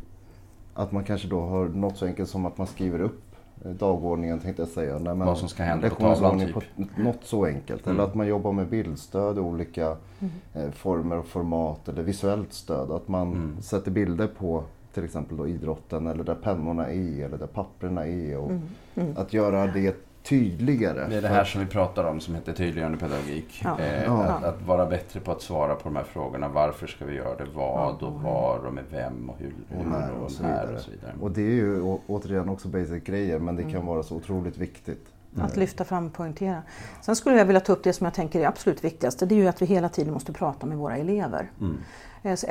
[0.73, 3.22] Att man kanske då har något så enkelt som att man skriver upp
[3.63, 4.93] dagordningen tänkte jag säga.
[4.99, 6.53] Nej, men Vad som ska hända på tavlan typ?
[6.53, 6.61] På
[6.97, 7.85] något så enkelt.
[7.85, 7.97] Mm.
[7.97, 9.85] Eller att man jobbar med bildstöd i olika
[10.19, 10.31] mm.
[10.53, 11.87] eh, former och format.
[11.87, 12.91] Eller visuellt stöd.
[12.91, 13.61] Att man mm.
[13.61, 18.37] sätter bilder på till exempel då idrotten eller där pennorna är eller där papperna är.
[18.37, 18.61] Och mm.
[18.95, 19.17] Mm.
[19.17, 21.07] Att göra det tydligare.
[21.09, 23.61] Det är det här som vi pratar om som heter tydliggörande pedagogik.
[23.63, 23.79] Ja.
[23.79, 24.23] Eh, ja.
[24.23, 26.47] Att, att, vara bättre på att svara på de här frågorna.
[26.47, 27.45] Varför ska vi göra det?
[27.53, 30.81] Vad och var och med vem och hur, och, när och, och, så när och
[30.81, 31.13] så vidare.
[31.21, 33.85] Och det är ju återigen också basic grejer men det kan mm.
[33.85, 35.07] vara så otroligt viktigt.
[35.37, 36.63] Att lyfta fram och poängtera.
[37.01, 39.25] Sen skulle jag vilja ta upp det som jag tänker är absolut viktigaste.
[39.25, 41.51] Det är ju att vi hela tiden måste prata med våra elever.
[41.61, 41.77] Mm.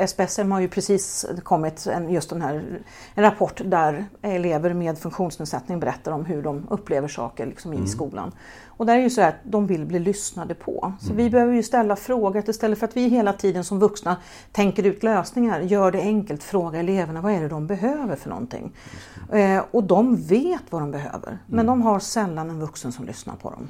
[0.07, 2.83] SPSM har ju precis kommit en, just den här,
[3.15, 7.85] en rapport där elever med funktionsnedsättning berättar om hur de upplever saker liksom mm.
[7.85, 8.33] i skolan.
[8.67, 10.93] Och där är ju så att de vill bli lyssnade på.
[11.01, 11.17] Så mm.
[11.17, 14.17] vi behöver ju ställa frågor istället för att vi hela tiden som vuxna
[14.53, 15.61] tänker ut lösningar.
[15.61, 18.73] Gör det enkelt, fråga eleverna vad är det de behöver för någonting.
[19.33, 21.67] Eh, och de vet vad de behöver men mm.
[21.67, 23.69] de har sällan en vuxen som lyssnar på dem.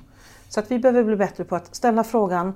[0.49, 2.53] Så att vi behöver bli bättre på att ställa frågan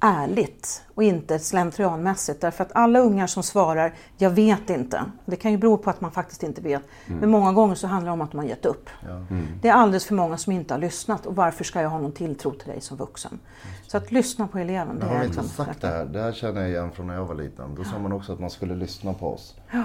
[0.00, 2.40] ärligt och inte slentrianmässigt.
[2.40, 6.00] Därför att alla ungar som svarar ”jag vet inte”, det kan ju bero på att
[6.00, 6.82] man faktiskt inte vet.
[7.06, 7.20] Mm.
[7.20, 8.90] Men många gånger så handlar det om att har gett upp.
[9.02, 9.10] Ja.
[9.10, 9.46] Mm.
[9.62, 12.12] Det är alldeles för många som inte har lyssnat och varför ska jag ha någon
[12.12, 13.38] tilltro till dig som vuxen?
[13.86, 14.98] Så att lyssna på eleven.
[14.98, 16.04] Det har vi liksom inte sagt det här?
[16.04, 17.74] Det här känner jag igen från när jag var liten.
[17.74, 19.56] Då sa man också att man skulle lyssna på oss.
[19.70, 19.84] Ja.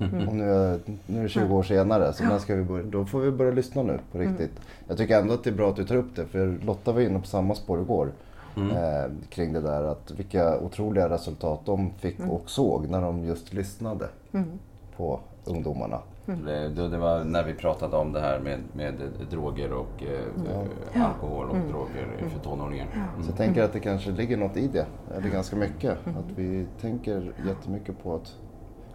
[0.00, 0.28] Mm.
[0.28, 2.38] Och nu är, nu är det 20 år senare så ja.
[2.38, 4.50] ska vi börja, då får vi börja lyssna nu på riktigt.
[4.50, 4.62] Mm.
[4.88, 7.00] Jag tycker ändå att det är bra att du tar upp det för Lotta var
[7.00, 8.14] inne på samma spår igår mm.
[8.70, 9.84] Eh, kring det där.
[9.84, 12.30] Att vilka otroliga resultat de fick mm.
[12.30, 14.58] och såg när de just lyssnade mm.
[14.96, 15.98] på ungdomarna.
[16.28, 16.44] Mm.
[16.74, 18.94] Det, det, var när vi pratade om det här med, med
[19.30, 20.24] droger och eh,
[20.94, 21.04] ja.
[21.04, 21.68] alkohol och mm.
[21.68, 22.86] droger för tonåringar.
[22.94, 23.22] Mm.
[23.22, 25.90] Så jag tänker att det kanske ligger något i det, eller ganska mycket.
[25.90, 28.36] Att vi tänker jättemycket på att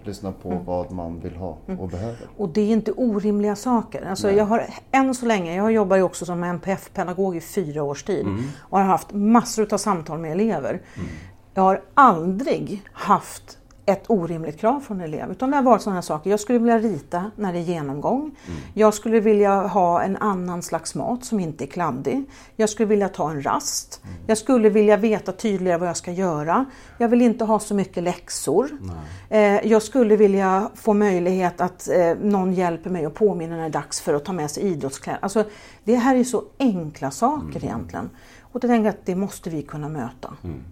[0.08, 0.66] lyssna på mm.
[0.66, 1.88] vad man vill ha och mm.
[1.88, 2.28] behöver.
[2.38, 4.06] Och det är inte orimliga saker.
[4.10, 8.04] Alltså jag har än så länge, jag jobbar ju också som NPF-pedagog i fyra års
[8.04, 8.44] tid mm.
[8.60, 10.70] och har haft massor av samtal med elever.
[10.70, 11.10] Mm.
[11.54, 15.32] Jag har aldrig haft ett orimligt krav från en elev.
[15.32, 16.30] Utan det har varit sådana saker.
[16.30, 18.22] Jag skulle vilja rita när det är genomgång.
[18.22, 18.60] Mm.
[18.74, 22.24] Jag skulle vilja ha en annan slags mat som inte är kladdig.
[22.56, 24.02] Jag skulle vilja ta en rast.
[24.04, 24.16] Mm.
[24.28, 26.66] Jag skulle vilja veta tydligare vad jag ska göra.
[26.98, 28.70] Jag vill inte ha så mycket läxor.
[29.30, 33.70] Eh, jag skulle vilja få möjlighet att eh, någon hjälper mig och påminner när det
[33.70, 35.20] är dags för att ta med sig idrottskläder.
[35.22, 35.44] Alltså,
[35.84, 37.64] det här är så enkla saker mm.
[37.64, 38.10] egentligen.
[38.42, 40.64] Och det tänker jag att det måste vi kunna möta mm.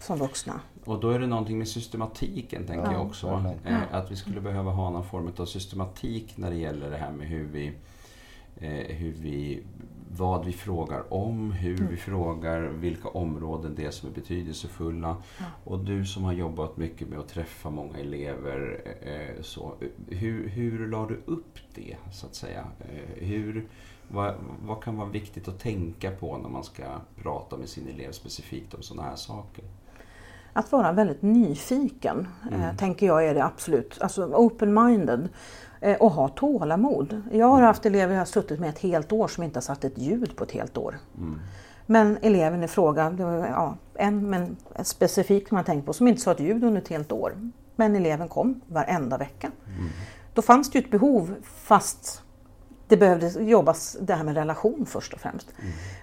[0.00, 0.60] som vuxna.
[0.90, 3.26] Och då är det någonting med systematiken tänker ja, jag också.
[3.64, 6.96] Ja, eh, att vi skulle behöva ha någon form av systematik när det gäller det
[6.96, 7.72] här med hur vi
[8.56, 9.62] eh, hur vi,
[10.10, 11.90] vad vi frågar om, hur Mm.
[11.90, 15.16] vi frågar, vilka områden det är som är betydelsefulla.
[15.64, 19.74] Och du som har jobbat mycket med att träffa många elever, eh, så,
[20.08, 22.64] hur, hur la du upp det så att säga?
[22.80, 23.68] Eh, hur,
[24.08, 26.84] vad, vad kan vara viktigt att tänka på när man ska
[27.22, 29.64] prata med sin elev specifikt om sådana här saker?
[30.52, 33.98] Att vara väldigt nyfiken, eh, tänker jag är det absolut.
[34.00, 35.28] Alltså open-minded.
[35.80, 37.22] Eh, och ha tålamod.
[37.32, 39.84] Jag har haft elever jag har suttit med ett helt år som inte har satt
[39.84, 40.98] ett ljud på ett helt år.
[41.86, 46.08] Men eleven i fråga, det var ja, en men specifik som jag tänkt på, som
[46.08, 47.32] inte sa ett ljud under ett helt år.
[47.76, 49.50] Men eleven kom varenda vecka.
[50.34, 52.22] Då fanns det ju ett behov fast
[52.90, 55.48] det behövde jobbas det här med relation först och främst.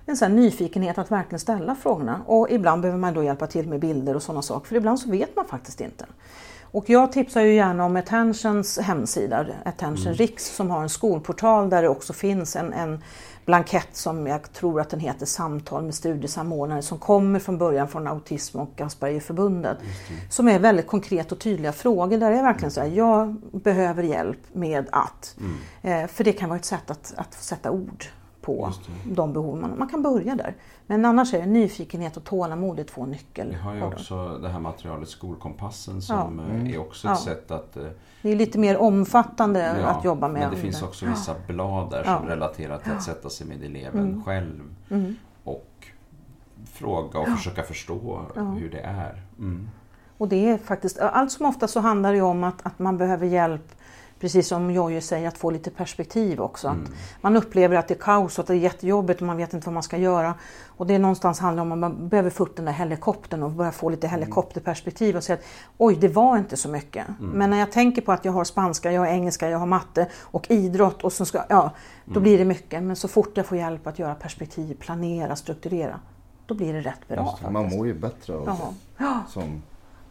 [0.05, 2.21] En sån här nyfikenhet att verkligen ställa frågorna.
[2.25, 4.67] Och ibland behöver man då hjälpa till med bilder och sådana saker.
[4.67, 6.05] För ibland så vet man faktiskt inte.
[6.71, 11.81] Och jag tipsar ju gärna om Attentions hemsida, Attention Riks, som har en skolportal där
[11.81, 13.03] det också finns en, en
[13.47, 18.07] blankett som jag tror att den heter Samtal med studiesamordnare som kommer från början från
[18.07, 19.77] Autism och Aspergerförbundet.
[20.29, 24.85] Som är väldigt konkret och tydliga frågor där jag verkligen säger jag behöver hjälp med
[24.91, 25.35] att.
[25.81, 28.05] Eh, för det kan vara ett sätt att, att sätta ord
[28.47, 28.71] på
[29.03, 30.55] de behov man Man kan börja där.
[30.87, 33.47] Men annars är det nyfikenhet och tålamod är två nyckel.
[33.49, 37.25] Vi har ju också det här materialet Skolkompassen som eh, är också ett Ja.
[37.25, 37.83] sätt att eh,
[38.21, 40.41] Det är lite mer omfattande Ja, att jobba med.
[40.41, 42.17] Men det finns också vissa blad där som Ja.
[42.17, 42.29] Mm.
[42.29, 44.61] relaterar till att sätta sig med eleven själv
[45.43, 45.87] och
[46.73, 49.21] fråga och försöka förstå hur det är.
[49.39, 49.69] Mm.
[50.17, 53.25] Och det är faktiskt, allt som ofta så handlar det om att, att man behöver
[53.27, 53.75] hjälp,
[54.19, 56.67] precis som Jojje säger, att få lite perspektiv också.
[56.67, 59.53] Att man upplever att det är kaos och att det är jättejobbigt och man vet
[59.53, 60.33] inte vad man ska göra.
[60.67, 63.51] Och det är någonstans handlar om att man behöver få upp den där helikoptern och
[63.51, 65.45] börja få lite helikopterperspektiv och säga att
[65.77, 67.05] oj, det var inte så mycket.
[67.19, 70.07] Men när jag tänker på att jag har spanska, jag har engelska, jag har matte
[70.21, 71.71] och idrott och så ska, ja,
[72.05, 72.83] då blir det mycket.
[72.83, 75.99] Men så fort jag får hjälp att göra perspektiv, planera, strukturera,
[76.45, 77.37] då blir det rätt bra.
[77.43, 77.77] Man faktiskt.
[77.77, 78.75] mår ju bättre av.
[78.97, 79.23] Ja.
[79.29, 79.61] som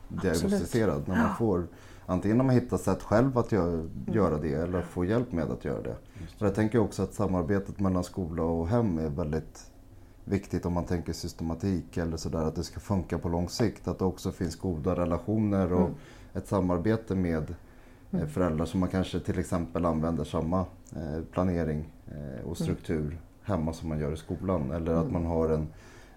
[0.09, 1.09] diagnostiserad.
[1.09, 1.66] När man får,
[2.07, 5.64] antingen när man hittar sätt själv att göra, göra det eller får hjälp med att
[5.64, 5.97] göra det.
[6.38, 9.71] För jag tänker också att samarbetet mellan skola och hem är väldigt
[10.25, 13.88] viktigt om man tänker systematik eller sådär att det ska funka på lång sikt.
[13.88, 15.90] Att det också finns goda relationer och
[16.33, 17.55] ett samarbete med
[18.11, 20.61] eh, föräldrar som man kanske till exempel använder samma
[20.97, 24.71] eh, planering eh, och struktur hemma som man gör i skolan.
[24.71, 25.66] Eller att man har en,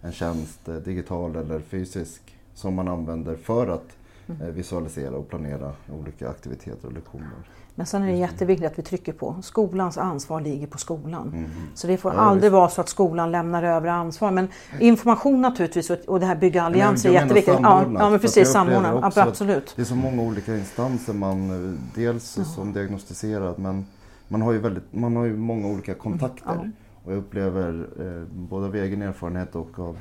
[0.01, 3.97] en tjänst, digital eller fysisk, som man använder för att
[4.41, 7.27] eh, visualisera och planera olika aktiviteter och lektioner.
[7.75, 11.45] Men sen är det jätteviktigt att vi trycker på skolans ansvar ligger på skolan.
[11.73, 12.53] Så det får Ja, aldrig visst.
[12.53, 14.31] vara så att skolan lämnar över ansvar.
[14.31, 14.47] Men
[14.79, 17.55] information naturligtvis och- det här bygga allianser är jätteviktigt.
[17.61, 19.07] Ja, ja men precis, jag upplever samordna.
[19.07, 19.73] också Ja, att absolut.
[19.75, 23.85] Det är så många olika instanser man, eh, dels som diagnostiserad men
[24.27, 26.43] man har ju, väldigt, man har ju många olika kontakter.
[26.45, 26.65] Ja.
[27.03, 29.97] Och jag upplever, eh, både av egen erfarenhet och av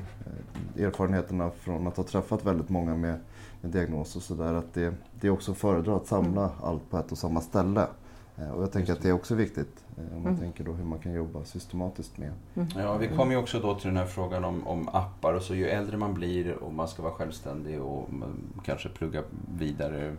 [0.77, 3.19] eh, erfarenheterna från att ha träffat väldigt många med,
[3.61, 6.55] med diagnos och sådär, att det, det är också att föredra att samla Mm.
[6.63, 7.87] allt på ett och samma ställe.
[8.37, 10.23] Eh, och jag tänker att det är också viktigt eh, om Mm.
[10.23, 12.31] man tänker då hur man kan jobba systematiskt med.
[12.75, 15.33] Ja, vi kommer ju också då till den här frågan om, om appar.
[15.33, 18.31] Och så ju äldre man blir och man ska vara självständig och mm,
[18.65, 19.23] kanske plugga
[19.57, 20.15] vidare,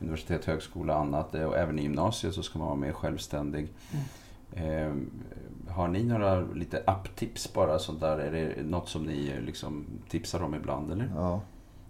[0.00, 1.34] universitet, högskola och annat.
[1.34, 3.68] eh, Och även i gymnasiet så ska man vara mer självständig.
[4.52, 4.92] Eh,
[5.68, 8.18] har ni några lite apptips bara sånt där?
[8.18, 11.12] Är det något som ni liksom tipsar om ibland eller?
[11.16, 11.40] Ja,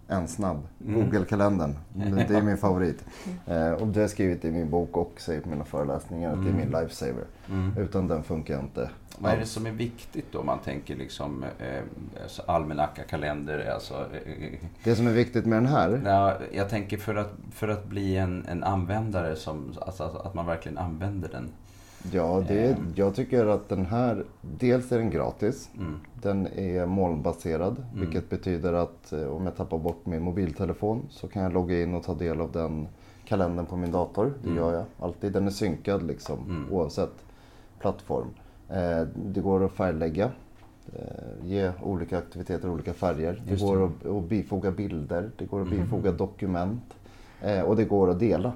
[0.08, 0.58] en snabb.
[0.86, 1.00] Mm.
[1.00, 1.78] Google-kalendern.
[1.92, 3.04] Det det är min favorit.
[3.46, 6.44] Eh, och det har jag skrivit i min bok och säger på mina föreläsningar att
[6.44, 7.24] det är min lifesaver.
[7.50, 7.76] Mm.
[7.78, 8.90] Utan den funkar jag inte.
[9.18, 10.40] Vad är det som är viktigt då?
[10.40, 11.82] om Man tänker liksom eh,
[12.22, 13.94] alltså almanacka, kalender, alltså...
[13.94, 17.86] Eh, Det som är viktigt med den här, Ja, jag tänker för att, för att
[17.86, 21.48] bli en, en användare, som, alltså att att man verkligen använder den.
[22.12, 22.92] Ja, det, är- Ehm.
[22.94, 25.70] jag tycker att den här, dels är den gratis.
[25.78, 25.94] Mm.
[26.22, 31.42] Den är molnbaserad, vilket betyder att eh, om jag tappar bort min mobiltelefon så kan
[31.42, 32.88] jag logga in och ta del av den
[33.24, 34.32] kalendern på min dator.
[34.44, 35.32] Det gör jag alltid.
[35.32, 37.12] Den är synkad liksom, oavsett
[37.78, 38.26] plattform.
[38.68, 40.30] Eh, det går att färglägga,
[40.92, 41.00] eh,
[41.44, 43.42] ge olika aktiviteter olika färger.
[43.46, 46.94] Det Just går att, att bifoga bilder, det går att bifoga dokument
[47.42, 48.52] eh, och det går att dela.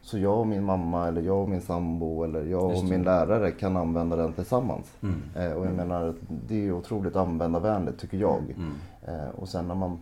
[0.00, 3.50] Så jag och min mamma eller jag och min sambo eller jag och min lärare
[3.50, 4.96] kan använda den tillsammans.
[5.02, 5.22] Mm.
[5.36, 6.14] Eh, och jag menar,
[6.48, 8.42] det är otroligt användarvänligt tycker jag.
[8.42, 8.72] Mm.
[9.02, 10.00] Eh, och sen när man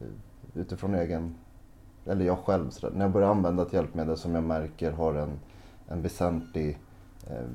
[0.00, 0.06] eh,
[0.54, 1.34] utifrån egen,
[2.06, 5.38] eller jag själv, där, när jag börjar använda ett hjälpmedel som jag märker har en,
[5.88, 6.78] en väsentlig,
[7.26, 7.46] eh,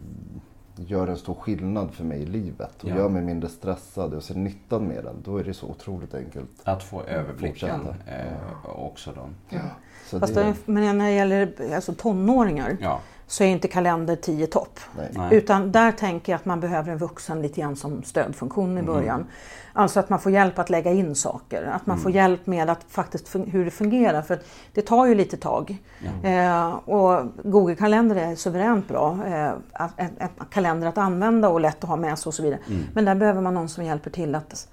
[0.76, 2.96] gör en stor skillnad för mig i livet och Ja.
[2.96, 6.50] gör mig mindre stressad och ser nyttan med den, då är det så otroligt enkelt.
[6.64, 7.70] Att få överblicken
[8.08, 9.58] eh, också då.
[10.06, 14.48] Så Fast det, men när det gäller alltså tonåringar Ja, så är inte kalender 10
[14.48, 14.80] topp.
[14.98, 15.10] Nej.
[15.14, 15.36] Nej.
[15.38, 18.86] Utan där tänker jag att man behöver en vuxen lite grann som stödfunktion i Mm.
[18.86, 19.26] början.
[19.74, 22.16] Alltså att man får hjälp att lägga in saker, att man får Mm.
[22.16, 24.22] hjälp med att faktiskt hur det fungerar.
[24.22, 24.40] För
[24.74, 25.78] det tar ju lite tag.
[26.24, 29.20] Eh, och Google kalender är suveränt bra.
[29.28, 32.44] Eh, att- en, en kalender att använda och lätt att ha med sig och så
[32.44, 32.60] vidare.
[32.68, 32.82] Mm.
[32.94, 34.68] Men där behöver man någon som hjälper till att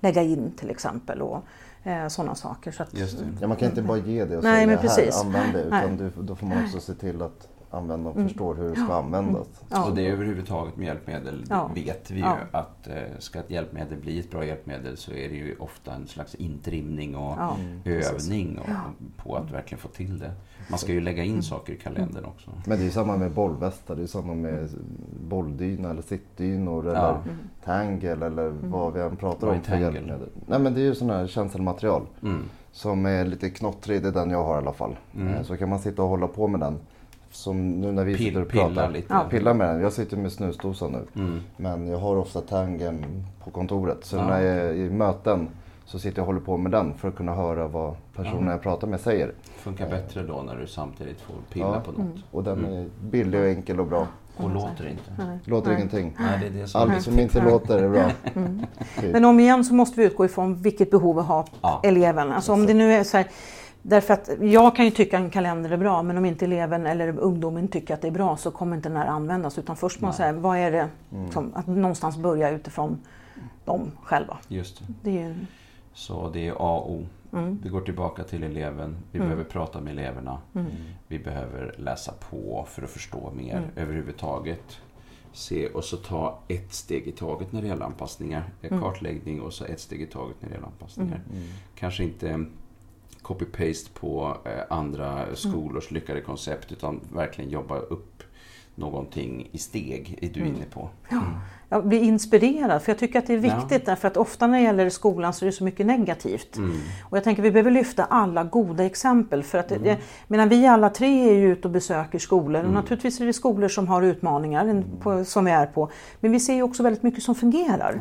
[0.00, 1.42] lägga in till exempel och
[1.82, 2.72] eh, sådana saker.
[2.72, 3.24] Så att, Just det.
[3.40, 5.20] Ja, man kan inte bara ge det och Nej, säga men här, precis.
[5.24, 5.66] använd det.
[5.70, 5.84] Nej.
[5.84, 9.46] Utan du, då får man också se till att användaren förstår hur det ska användas.
[9.68, 9.84] Ja.
[9.88, 11.70] Och det är överhuvudtaget med hjälpmedel Ja.
[11.74, 15.34] vet vi ju att eh, ska ett hjälpmedel bli ett bra hjälpmedel så är det
[15.34, 18.68] ju ofta en slags intrimning och Ja, övning och,
[19.24, 20.32] på att verkligen få till det.
[20.70, 21.36] Man ska ju lägga Mm.
[21.36, 22.50] in saker i kalendern också.
[22.66, 24.68] Men det är ju samma med bollvästar, det är samma med
[25.28, 26.90] bolldyna eller sittdynor Ja.
[26.92, 27.18] eller
[27.64, 28.70] tangle eller Mm.
[28.70, 29.92] vad vi än pratar Vad är om för tangle?
[29.92, 30.28] hjälpmedel.
[30.46, 32.42] Nej men det är ju sådana här känselmaterial Mm.
[32.72, 34.96] som är lite knottrig, det är den jag har i alla fall.
[35.16, 35.28] Mm.
[35.34, 36.78] Eh, Så kan man sitta och hålla på med den.
[37.30, 38.90] Som nu när vi Pill- sitter och pilla pratar.
[38.90, 39.06] lite.
[39.14, 39.24] Ja.
[39.30, 39.80] Pilla med den.
[39.80, 41.22] Jag sitter med snusdosan nu.
[41.22, 41.40] Mm.
[41.56, 44.04] Men jag har ofta tangen på kontoret.
[44.04, 45.48] Så Ja, när jag är i möten
[45.84, 48.50] så sitter jag och håller på med den för att kunna höra vad personen Ja.
[48.50, 49.32] jag pratar med säger.
[49.56, 51.80] Funkar bättre då när du samtidigt får pilla Ja.
[51.92, 52.16] på något.
[52.30, 52.72] Och den Mm.
[52.72, 54.06] är billig och enkel och bra.
[54.36, 55.38] Och låter inte.
[55.44, 55.76] Låter Nej.
[55.76, 56.16] ingenting.
[56.18, 58.10] Nej, det är det som Allt som inte låter är bra.
[59.00, 59.12] Typ.
[59.12, 61.80] Men om igen så måste vi utgå ifrån vilket behov har Ja.
[61.84, 62.32] eleven.
[62.32, 63.26] Alltså om det nu är så här,
[63.88, 67.18] därför att jag kan ju tycka en kalender är bra men om inte eleven eller
[67.18, 70.04] ungdomen tycker att det är bra så kommer inte den här användas utan först måste
[70.04, 70.88] man säga vad är det,
[71.30, 72.98] som, att någonstans börja utifrån
[73.64, 74.38] dem själva.
[74.48, 74.84] Just det.
[75.10, 75.36] Det är
[75.92, 77.06] Så det är A och O.
[77.32, 78.96] mm, Vi går tillbaka till eleven.
[79.12, 79.28] Vi Mm.
[79.28, 80.38] behöver prata med eleverna.
[80.54, 80.66] mm,
[81.08, 83.68] Vi behöver läsa på för att förstå mer Mm.
[83.76, 84.76] överhuvudtaget.
[85.32, 88.44] Se och så ta ett steg i taget när det gäller anpassningar.
[88.62, 88.80] Mm.
[88.82, 91.20] Kartläggning och så ett steg i taget när det gäller anpassningar.
[91.32, 91.42] Mm.
[91.74, 92.44] Kanske inte
[93.26, 95.36] copy-paste på eh, andra Mm.
[95.36, 98.22] skolors lyckade koncept utan verkligen jobba upp
[98.74, 100.54] någonting i steg, är du Mm.
[100.54, 100.88] inne på.
[101.10, 101.22] ja.
[101.68, 104.64] Jag blir inspirerad för jag tycker att det är viktigt därför att ofta när det
[104.64, 106.56] gäller skolan så är det så mycket negativt.
[106.56, 106.76] Mm.
[107.02, 109.42] Och jag tänker vi behöver lyfta alla goda exempel.
[109.42, 109.96] För att, jag
[110.28, 113.68] menar, vi alla tre är ju ute och besöker skolor och naturligtvis är det skolor
[113.68, 115.90] som har utmaningar på, som vi är på.
[116.20, 118.00] Men vi ser ju också väldigt mycket som fungerar.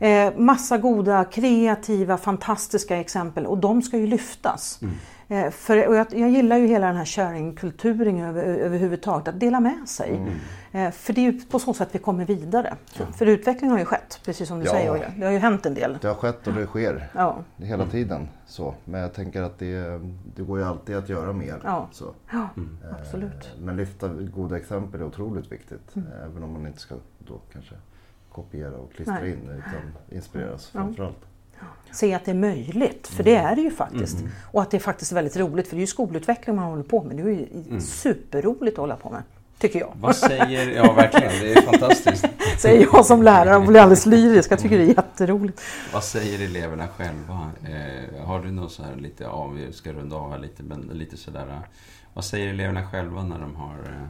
[0.00, 0.06] Ja.
[0.06, 4.80] Eh, massa goda, kreativa, fantastiska exempel och de ska ju lyftas.
[5.28, 9.60] Eh, för, och jag, jag gillar ju hela den här sharing-kulturen över, överhuvudtaget, att dela
[9.60, 10.20] med sig.
[10.72, 12.74] Eh, för det är ju på så sätt vi kommer vidare.
[12.86, 14.72] För, för utveckling har ju skett, precis som du Ja.
[14.72, 14.90] säger.
[14.92, 15.12] Olle.
[15.18, 15.98] Det har ju hänt en del.
[16.00, 18.28] Det har skett och det sker Ja, hela tiden.
[18.46, 18.74] Så.
[18.84, 20.00] Men jag tänker att det,
[20.36, 21.60] det går ju alltid att göra mer.
[21.64, 21.88] Ja.
[22.32, 22.78] Ja Mm.
[23.00, 23.50] absolut.
[23.60, 25.94] Men lyfta goda exempel är otroligt viktigt.
[26.24, 27.74] Även om man inte ska då kanske
[28.32, 29.30] kopiera och klistra Nej.
[29.32, 30.80] in utan inspireras Ja.
[30.80, 31.18] framförallt.
[31.92, 34.18] Se att det är möjligt, för det är det ju faktiskt.
[34.20, 34.30] Mm.
[34.52, 37.02] Och att det är faktiskt väldigt roligt, för det är ju skolutveckling man håller på
[37.02, 37.16] med.
[37.16, 37.80] Det är ju Mm.
[37.80, 39.22] superroligt att hålla på med,
[39.58, 39.92] tycker jag.
[40.00, 42.26] Vad säger, ja verkligen, det är fantastiskt.
[42.58, 44.52] Säger jag som lärare och blir alldeles lyrisk.
[44.52, 45.60] Jag tycker det är jätteroligt.
[45.92, 47.50] Vad säger eleverna själva?
[47.68, 50.80] Eh, har du något så här lite, ja vi ska runda av här lite, men
[50.92, 51.46] lite sådär.
[51.50, 51.58] eh,
[52.14, 54.06] Vad säger eleverna själva när de har, eh,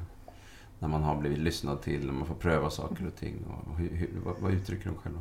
[0.79, 3.35] när man har blivit lyssnad till, när man får pröva saker och ting?
[3.71, 5.19] Och hur, hur, vad, vad uttrycker de själva?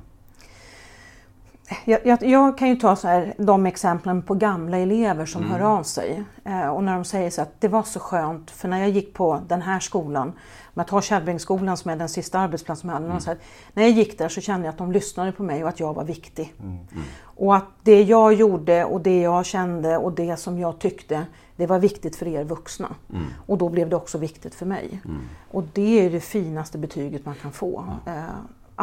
[1.85, 5.53] Jag, jag, jag kan ju ta så här, de exemplen på gamla elever som Mm.
[5.53, 6.23] hör av sig.
[6.45, 9.13] Eh, och när de säger så att det var så skönt, för när jag gick
[9.13, 13.05] på den här skolan, om jag tar Kärrbringsskolan som är den sista arbetsplatsen jag hade,
[13.07, 13.19] Mm.
[13.19, 13.39] så här,
[13.73, 15.93] när jag gick där så kände jag att de lyssnade på mig och att jag
[15.93, 16.53] var viktig.
[16.63, 16.77] Mm.
[17.21, 21.65] Och att det jag gjorde och det jag kände och det som jag tyckte, det
[21.67, 22.87] var viktigt för er vuxna.
[23.09, 23.23] Mm.
[23.45, 25.01] Och då blev det också viktigt för mig.
[25.05, 25.21] Mm.
[25.51, 27.83] Och det är det finaste betyget man kan få.
[28.05, 28.13] Eh,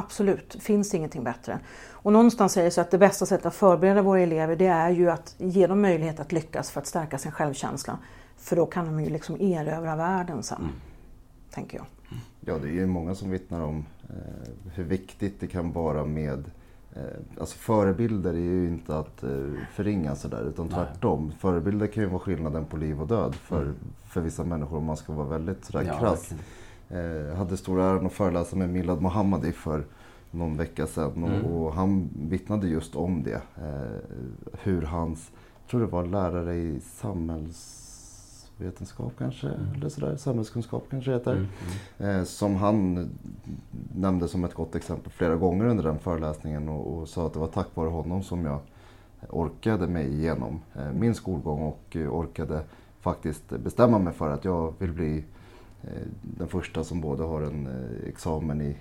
[0.05, 1.59] absolut, finns det ingenting bättre.
[1.91, 5.11] Och någonstans säger så att det bästa sättet att förbereda våra elever det är ju
[5.11, 7.99] att ge dem möjlighet att lyckas för att stärka sin självkänsla.
[8.37, 10.73] För då kan de ju liksom erövra världen sen, Mm.
[11.51, 11.87] tänker jag.
[12.41, 14.15] Ja, det är ju många som vittnar om eh,
[14.75, 16.45] hur viktigt det kan vara med
[16.97, 17.03] eh,
[17.41, 19.31] Alltså förebilder är ju inte att eh,
[19.75, 20.75] förringa sådär utan Nej.
[20.75, 21.33] tvärtom.
[21.39, 23.75] Förebilder kan ju vara skillnaden på liv och död för, Mm.
[24.09, 26.21] för vissa människor om man ska vara väldigt sådär Ja, krass.
[26.21, 26.45] verkligen.
[26.91, 29.85] Eh, hade stora äran att föreläsa med Milad Mohammadi för
[30.31, 31.45] någon vecka sedan Mm.
[31.45, 33.43] och, och han vittnade just om det.
[33.57, 33.99] Eh,
[34.63, 35.31] hur hans,
[35.63, 39.61] jag tror det var lärare i samhällsvetenskap kanske, Mm.
[39.75, 41.33] eller sådär, samhällskunskap kanske heter.
[41.33, 41.47] Mm.
[41.99, 42.19] Mm.
[42.21, 43.11] Eh, som han
[43.95, 47.39] nämnde som ett gott exempel flera gånger under den föreläsningen och, och sa att det
[47.39, 48.59] var tack vare honom som jag
[49.29, 52.63] orkade mig igenom eh, min skolgång och eh, orkade
[53.01, 55.25] faktiskt bestämma mig för att jag vill bli
[56.23, 58.77] den första som både har en eh, examen i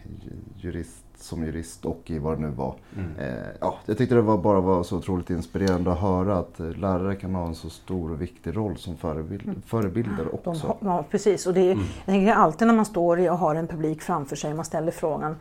[0.58, 2.76] jurist, som jurist och i vad det nu var.
[2.98, 3.12] Mm.
[3.20, 6.70] Eh, ja, jag tyckte det var bara var så otroligt inspirerande att höra att eh,
[6.72, 10.68] lärare kan ha en så stor och viktig roll som förebild, förebilder De, också.
[10.68, 11.48] har- ja, precis.
[11.48, 14.54] Och det är, Jag tänker alltid när man står och har en publik framför sig,
[14.54, 15.36] man ställer frågan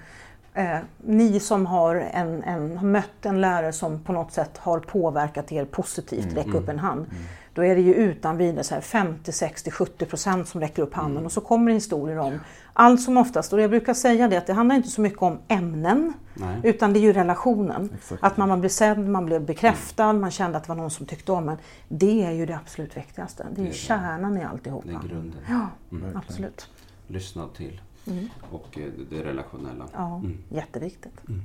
[0.58, 4.80] eh, ni som har, en, en, har mött en lärare som på något sätt har
[4.80, 7.06] påverkat er positivt, räck upp en hand.
[7.54, 10.94] Då är det ju utan vidare så här 50, 60, 70 procent som räcker upp
[10.94, 12.38] handen och så kommer historier om
[12.72, 15.38] allt som oftast, och jag brukar säga det att det handlar inte så mycket om
[15.48, 16.60] ämnen Nej.
[16.62, 17.90] utan det är ju relationen.
[17.94, 18.22] Exakt.
[18.24, 21.32] Att man blev sedd, man blev bekräftad, man kände att det var någon som tyckte
[21.32, 21.56] om en.
[21.88, 23.46] Det är ju det absolut viktigaste.
[23.54, 24.88] Det är Det är kärnan i alltihopa.
[24.88, 25.40] Det är grunden.
[25.48, 26.16] Ja, Mm.
[26.16, 26.68] absolut.
[27.06, 27.80] Lyssna till.
[28.10, 28.28] Mm.
[28.50, 29.88] Och eh, det relationella.
[29.92, 30.38] Ja, mm.
[30.48, 31.28] jätteviktigt.
[31.28, 31.42] Mm.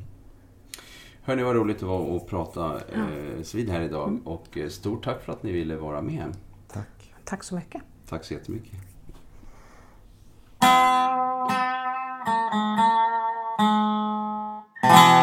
[1.21, 4.07] Hörni, vad roligt det var att prata eh, svid här idag.
[4.07, 4.27] Mm.
[4.27, 6.37] Och eh, stort tack för att ni ville vara med.
[6.67, 7.13] Tack.
[7.23, 7.81] Tack så mycket.
[8.07, 8.79] Tack så jättemycket.
[14.83, 15.22] Thank